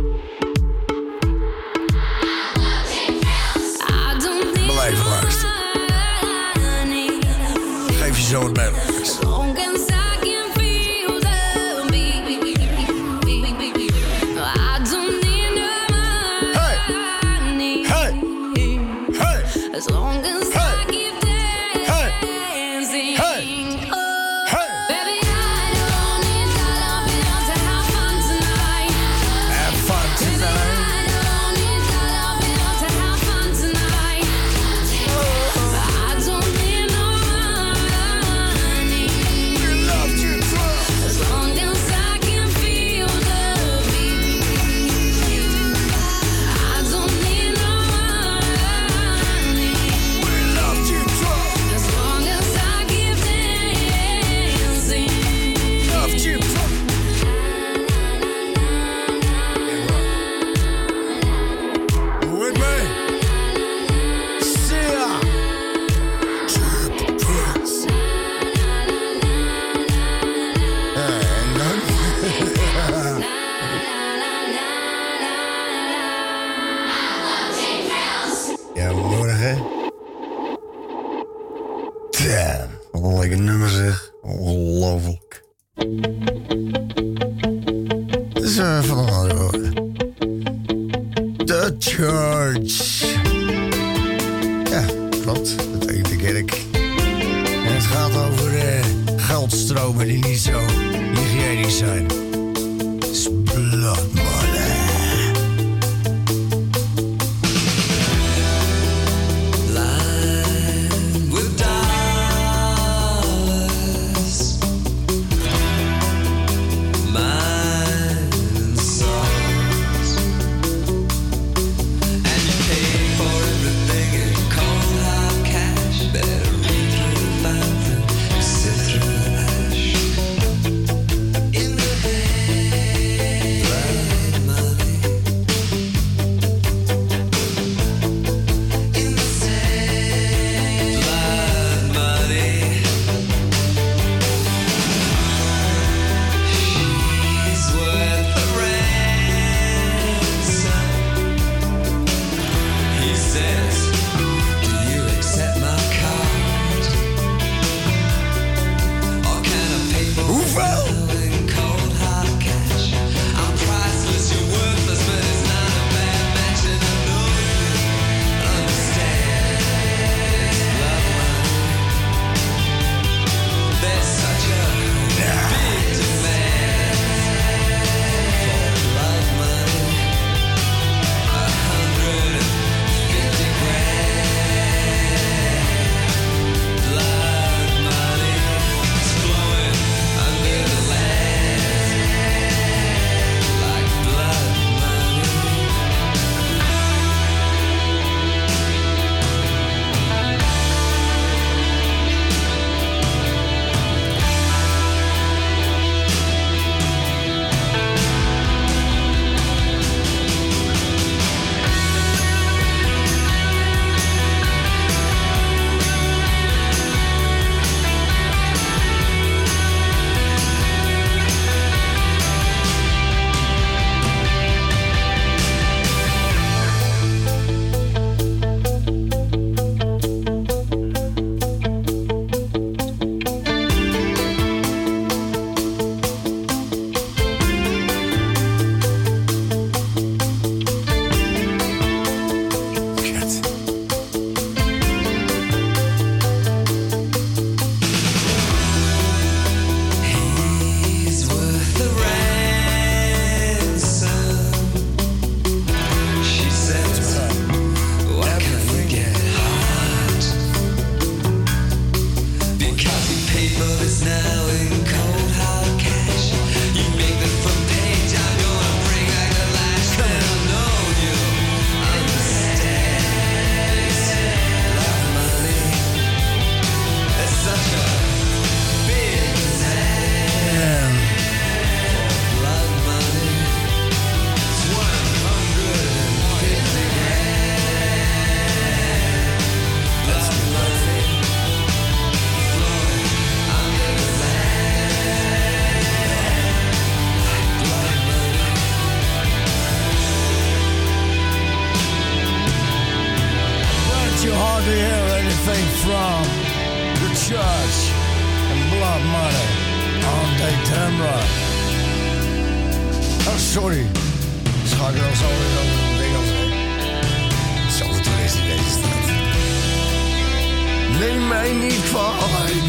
[321.31, 322.69] mij niet kwalijk.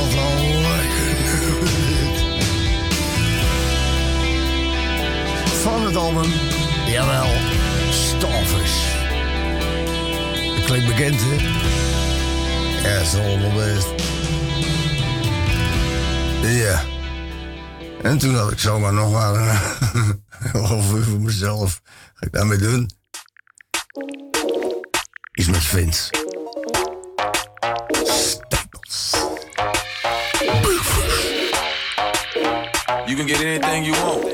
[0.00, 1.68] Of een lekker.
[5.62, 6.30] Van het album,
[6.86, 7.30] jawel,
[7.90, 8.92] Starfish.
[10.56, 11.34] Dat klinkt bekend, hè?
[12.88, 13.88] Ja, dat is allemaal best.
[16.42, 16.82] Ja.
[18.02, 19.34] En toen had ik zomaar nog maar
[20.52, 21.80] een half voor mezelf.
[22.14, 22.90] Ga ik daarmee doen?
[25.32, 26.23] Iets met Vince.
[33.26, 34.24] Can get anything you want.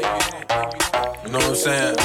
[1.24, 1.96] You know what I'm saying?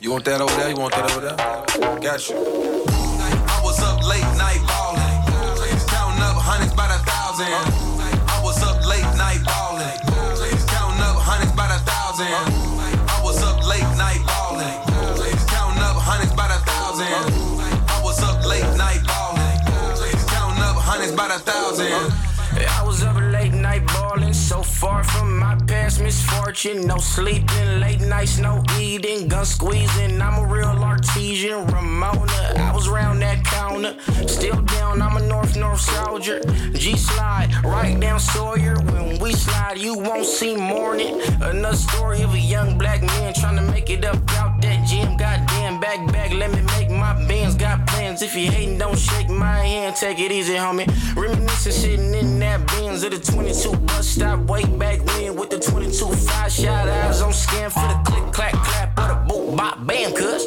[0.00, 0.70] You want that over there?
[0.70, 2.00] You want that over there?
[2.00, 2.77] Got you.
[24.78, 26.57] Far from my past misfortune.
[26.64, 30.20] No sleeping, late nights, no eating, gun squeezing.
[30.20, 32.32] I'm a real artesian, Ramona.
[32.56, 33.94] I was round that counter,
[34.26, 35.00] still down.
[35.00, 36.40] I'm a North North soldier.
[36.72, 38.74] G slide right down Sawyer.
[38.74, 41.20] When we slide, you won't see morning.
[41.40, 45.16] Another story of a young black man trying to make it up out that gym.
[45.16, 47.54] Goddamn, back back, let me make my bands.
[47.54, 48.20] Got plans.
[48.20, 49.94] If you hating, don't shake my hand.
[49.94, 50.88] Take it easy, homie.
[51.14, 54.40] Reminiscing, sitting in that Benz at the 22 bus stop.
[54.40, 56.14] Way back when with the 22
[56.48, 60.12] five shot eyes scan for the click clack clap or the boot bop bam.
[60.12, 60.46] Cuz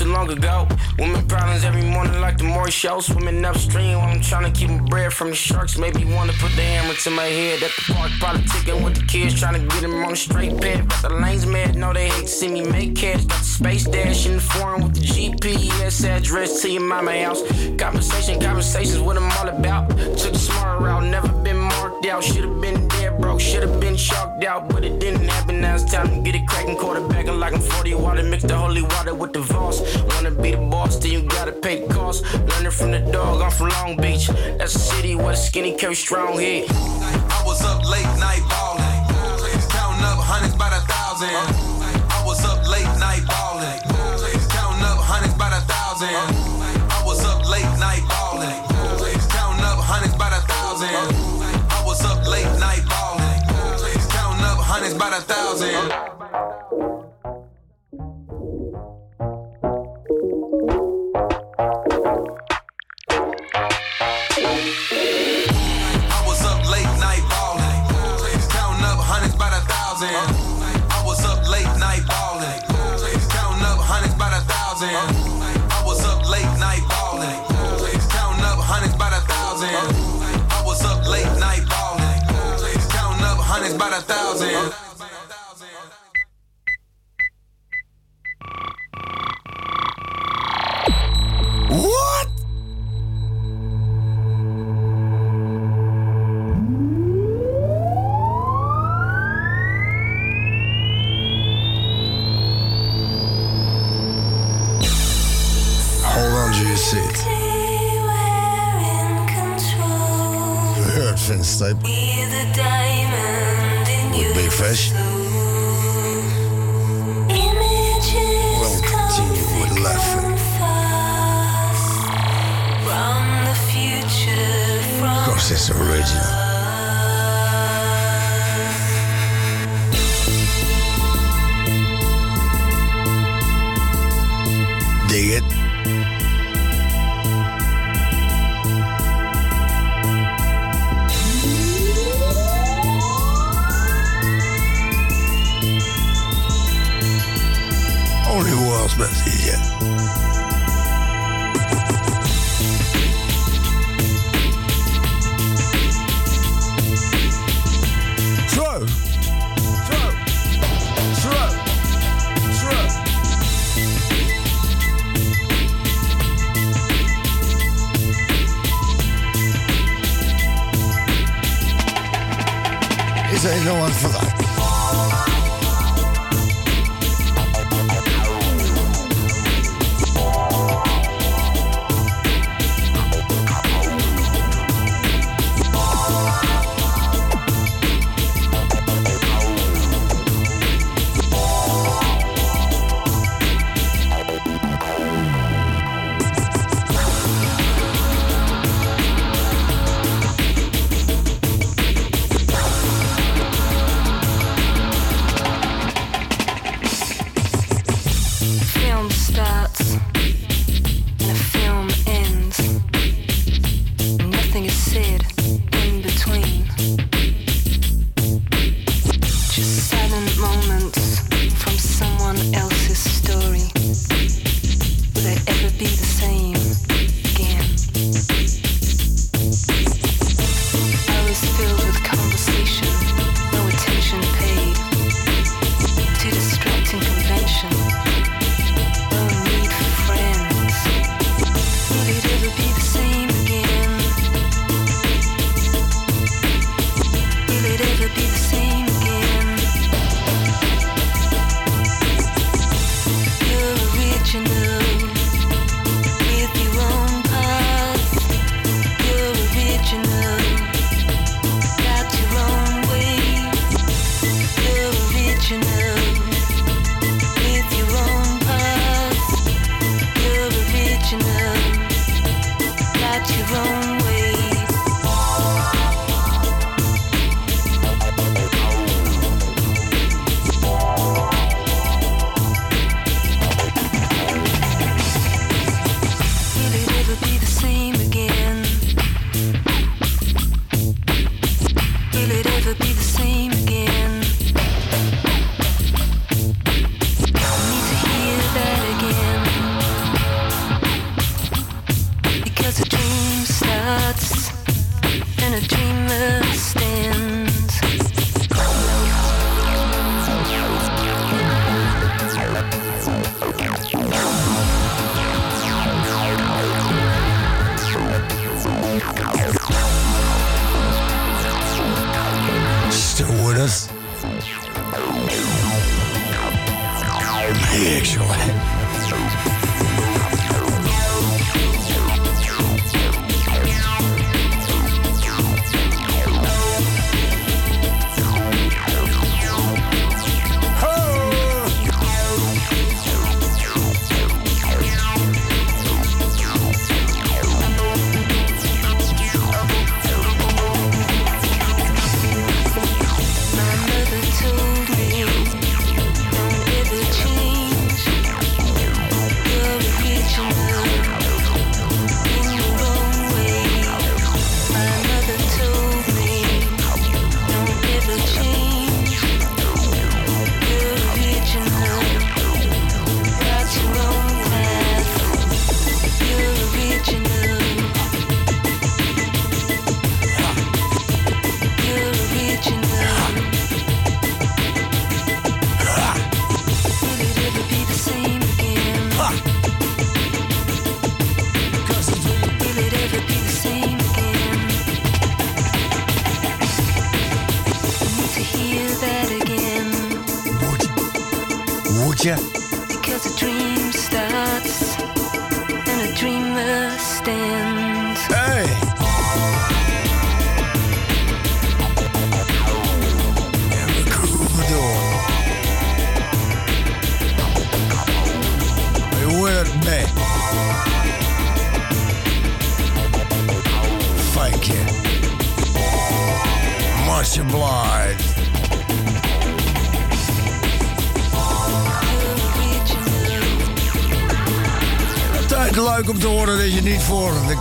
[0.00, 0.68] to long ago.
[0.98, 3.00] Women problems every morning like the more show.
[3.00, 5.78] Swimming upstream while I'm trying to keep my bread from the sharks.
[5.78, 8.10] Maybe wanna put the hammer to my head at the park.
[8.18, 10.86] Probably ticking with the kids, trying to get them on the straight path.
[10.88, 13.24] But the lanes mad, know they hate to see me make cash.
[13.24, 17.42] Got the space dash in the foreign with the GPS address to your mama house.
[17.78, 19.88] Conversation, conversations, what I'm all about.
[20.20, 22.22] Took the smart route, never been marked out.
[22.22, 25.60] Should've been dead broke, should've been shocked out, but it didn't happen.
[25.60, 28.22] Now it's time to get it cracking, quarterbacking like I'm 40 water.
[28.22, 29.80] Mix the holy water with the Voss.
[30.10, 32.24] Wanna be the boss, then you gotta pay the cost.
[32.34, 34.28] Learning from the dog, I'm from Long Beach.
[34.58, 36.66] That's a city where the skinny carry strong head.
[36.70, 38.82] I was up late night ballin',
[39.68, 41.69] counting up hundreds by the thousand.
[74.80, 75.42] Thousand.
[75.70, 77.28] I was up late night balling.
[78.08, 79.68] counting up hundreds by the thousand.
[80.50, 82.20] I was up late night ballin',
[82.88, 84.79] counting up hundreds by the thousand.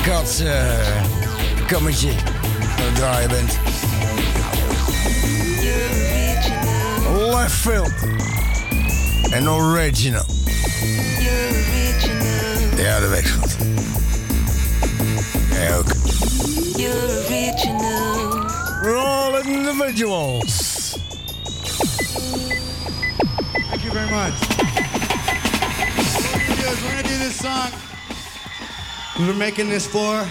[0.09, 1.03] kat uh, eh,
[1.67, 2.09] kammetje
[2.87, 3.57] aan draaien bent.
[7.17, 7.91] Left field.
[9.31, 10.25] En original.
[12.75, 13.55] Ja, dat wegschot.
[15.51, 15.91] Jij ook.
[16.75, 18.45] You're original.
[18.81, 20.95] We're all individuals.
[23.69, 24.33] Thank you very much.
[26.57, 27.78] We're gonna do this song.
[29.19, 30.25] We were making this for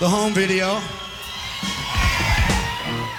[0.00, 0.80] the home video.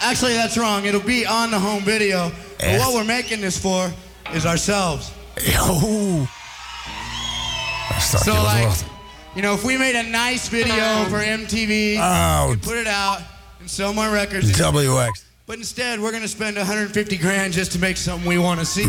[0.03, 0.83] Actually, that's wrong.
[0.83, 2.33] It'll be on the home video.
[2.59, 3.89] But what we're making this for
[4.33, 5.13] is ourselves.
[5.37, 6.27] Yo.
[8.01, 8.77] So like,
[9.37, 12.57] you know, if we made a nice video for MTV, oh.
[12.61, 13.21] put it out
[13.61, 14.51] and sell more records.
[14.51, 15.23] WX.
[15.45, 18.83] But instead, we're gonna spend 150 grand just to make something we want to see.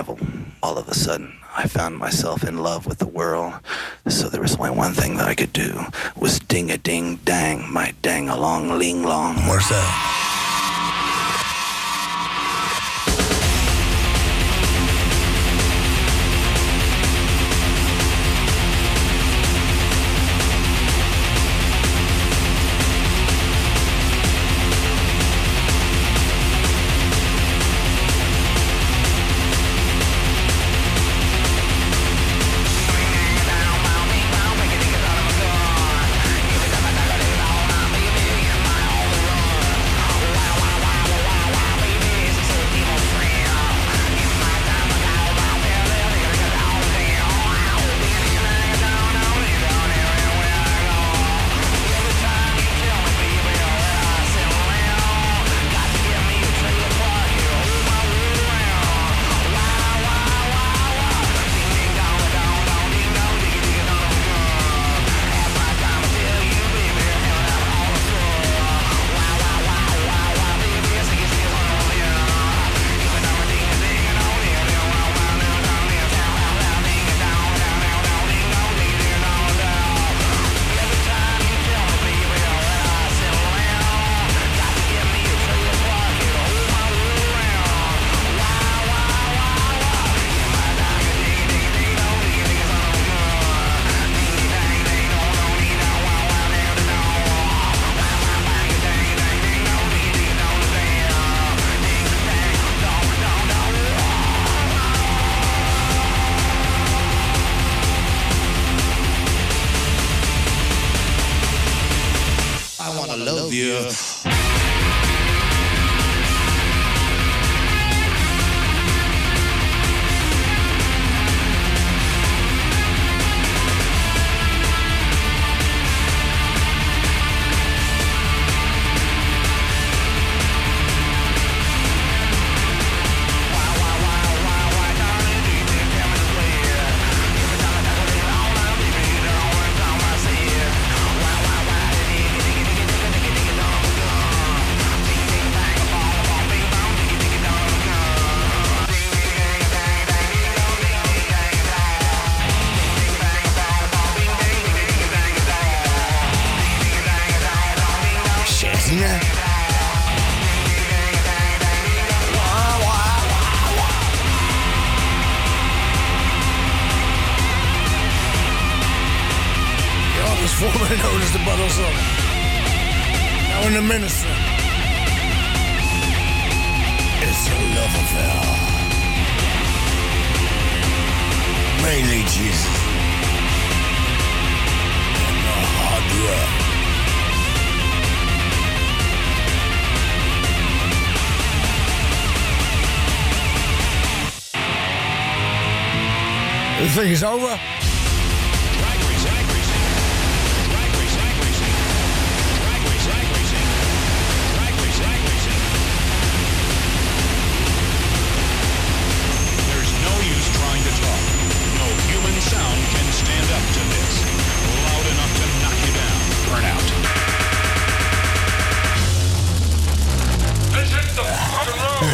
[0.00, 0.18] devil.
[0.62, 3.52] All of a sudden, I found myself in love with the world,
[4.08, 5.84] so there was only one thing that I could do
[6.16, 9.34] was ding a ding dang, my dang along ling long.
[9.44, 10.19] Marcel.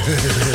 [0.09, 0.43] Yeah.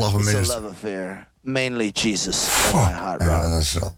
[0.00, 1.26] zo op de vlag It's a love affair.
[1.42, 3.30] Mainly Jesus and my hot rod.
[3.30, 3.94] Ja, dat is zo.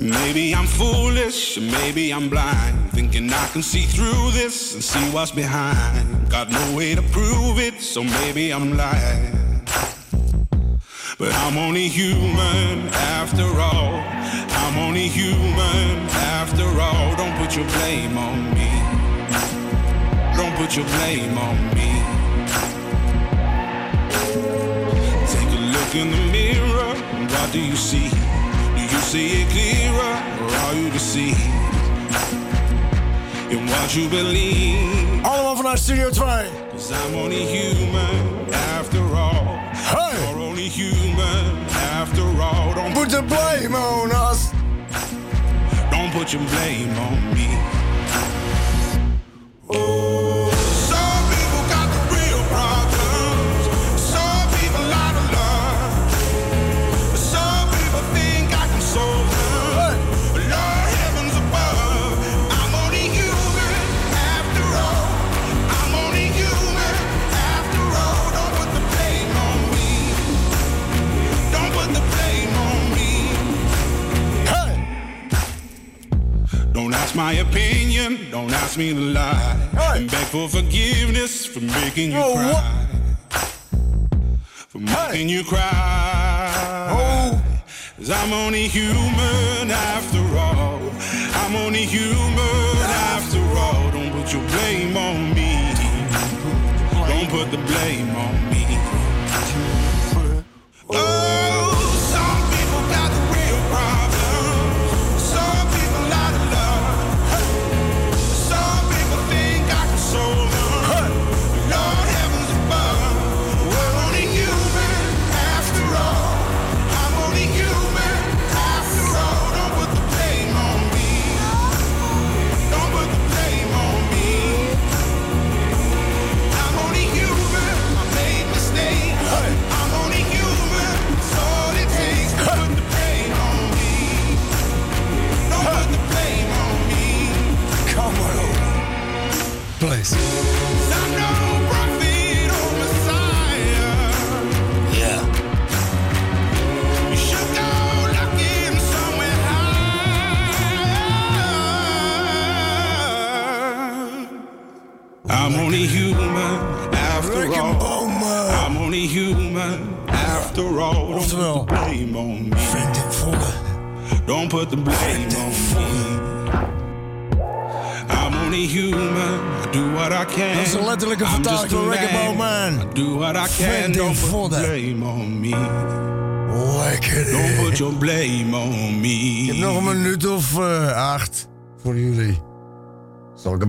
[0.00, 2.90] Maybe I'm foolish, maybe I'm blind.
[2.92, 6.30] Thinking I can see through this and see what's behind.
[6.30, 9.39] Got no way to prove it, so maybe I'm lying.
[11.20, 12.88] But I'm only human
[13.20, 14.00] after all.
[14.62, 16.08] I'm only human
[16.40, 17.14] after all.
[17.14, 18.70] Don't put your blame on me.
[20.34, 21.90] Don't put your blame on me.
[25.28, 26.94] Take a look in the mirror.
[27.28, 28.08] What do you see?
[28.08, 31.38] Do you see it clearer or are you deceived?
[33.50, 35.20] In what you believe.
[35.22, 36.48] Allemaal vanuit Studio 2.
[36.72, 39.59] Cause I'm only human after all.
[39.90, 40.30] Hey!
[40.30, 41.56] You're only human
[41.98, 42.74] after all.
[42.74, 44.52] Don't Put the blame on us.
[45.90, 47.48] Don't put your blame on me.
[49.68, 50.49] Oh,
[77.10, 79.56] Don't my opinion, don't ask me to lie.
[79.96, 82.86] And beg for forgiveness for making you Oh, cry.
[84.68, 86.86] For making you cry.
[87.96, 90.78] Cause I'm only human after all.
[91.42, 92.76] I'm only human
[93.10, 93.90] after all.
[93.90, 95.74] Don't put your blame on me.
[97.08, 98.78] Don't put the blame on me.
[100.90, 101.69] Oh,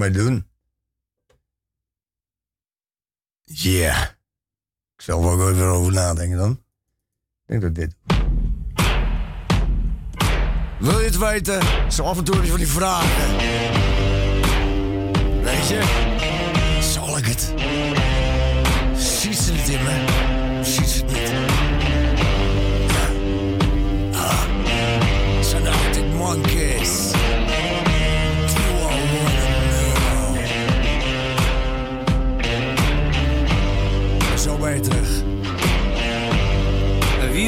[0.01, 0.43] Zal
[4.95, 6.51] ik zal er ook even over nadenken dan.
[6.51, 6.57] Ik
[7.45, 7.95] denk dat dit.
[10.79, 11.61] Wil je het weten?
[11.91, 13.37] Zo af en toe heb je van die vragen.
[15.43, 15.81] Weet je?
[16.81, 17.53] Zal ik het?
[19.01, 20.63] Ziet ze het in me?
[20.63, 21.29] Ziet ze het niet?
[22.91, 24.19] Ja.
[24.19, 24.45] Ah.
[25.67, 26.80] Arctic Monkeys.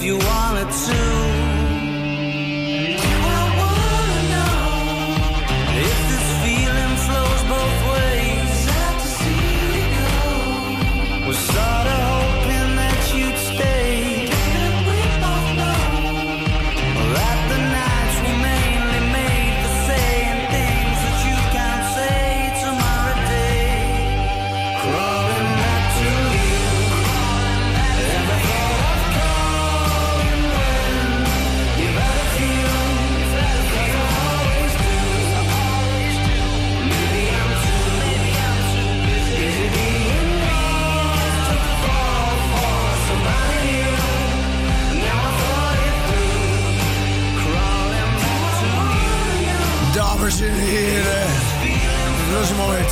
[0.00, 1.19] If you wanted to.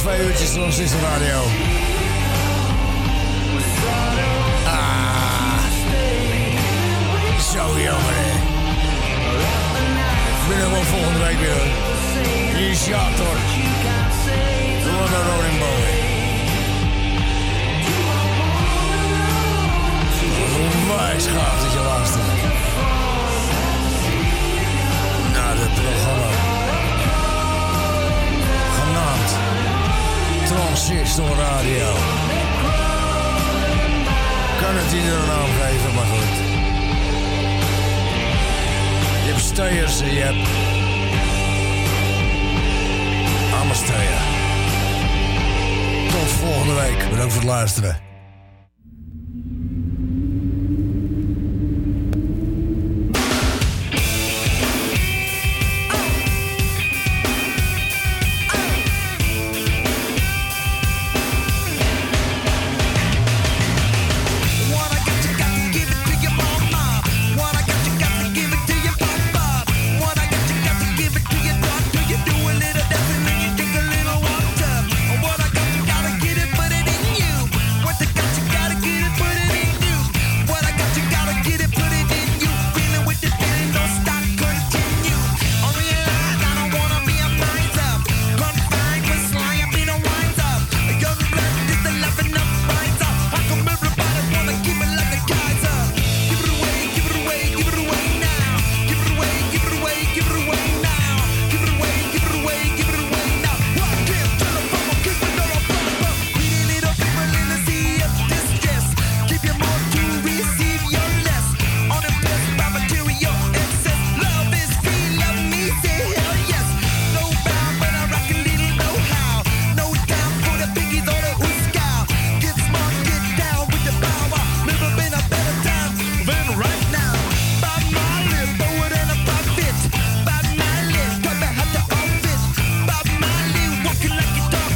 [0.09, 1.39] Twee uurtjes lang sinds de radio.
[4.64, 5.59] Ah.
[7.52, 8.32] Zo jammer, hè.
[10.40, 12.60] Ik ben er wel volgende week weer, hoor.
[12.60, 13.36] Initiator.
[14.85, 15.90] Door de Rolling Boy.
[20.60, 21.68] Onwijs gaaf
[30.69, 31.93] Transistor Radio.
[34.61, 36.36] Kan het ieder een naam geven, maar goed.
[39.24, 40.49] Je hebt stayers en je hebt...
[43.62, 44.19] Amasteer.
[46.11, 47.11] Tot volgende week.
[47.11, 48.07] Bedankt voor het luisteren.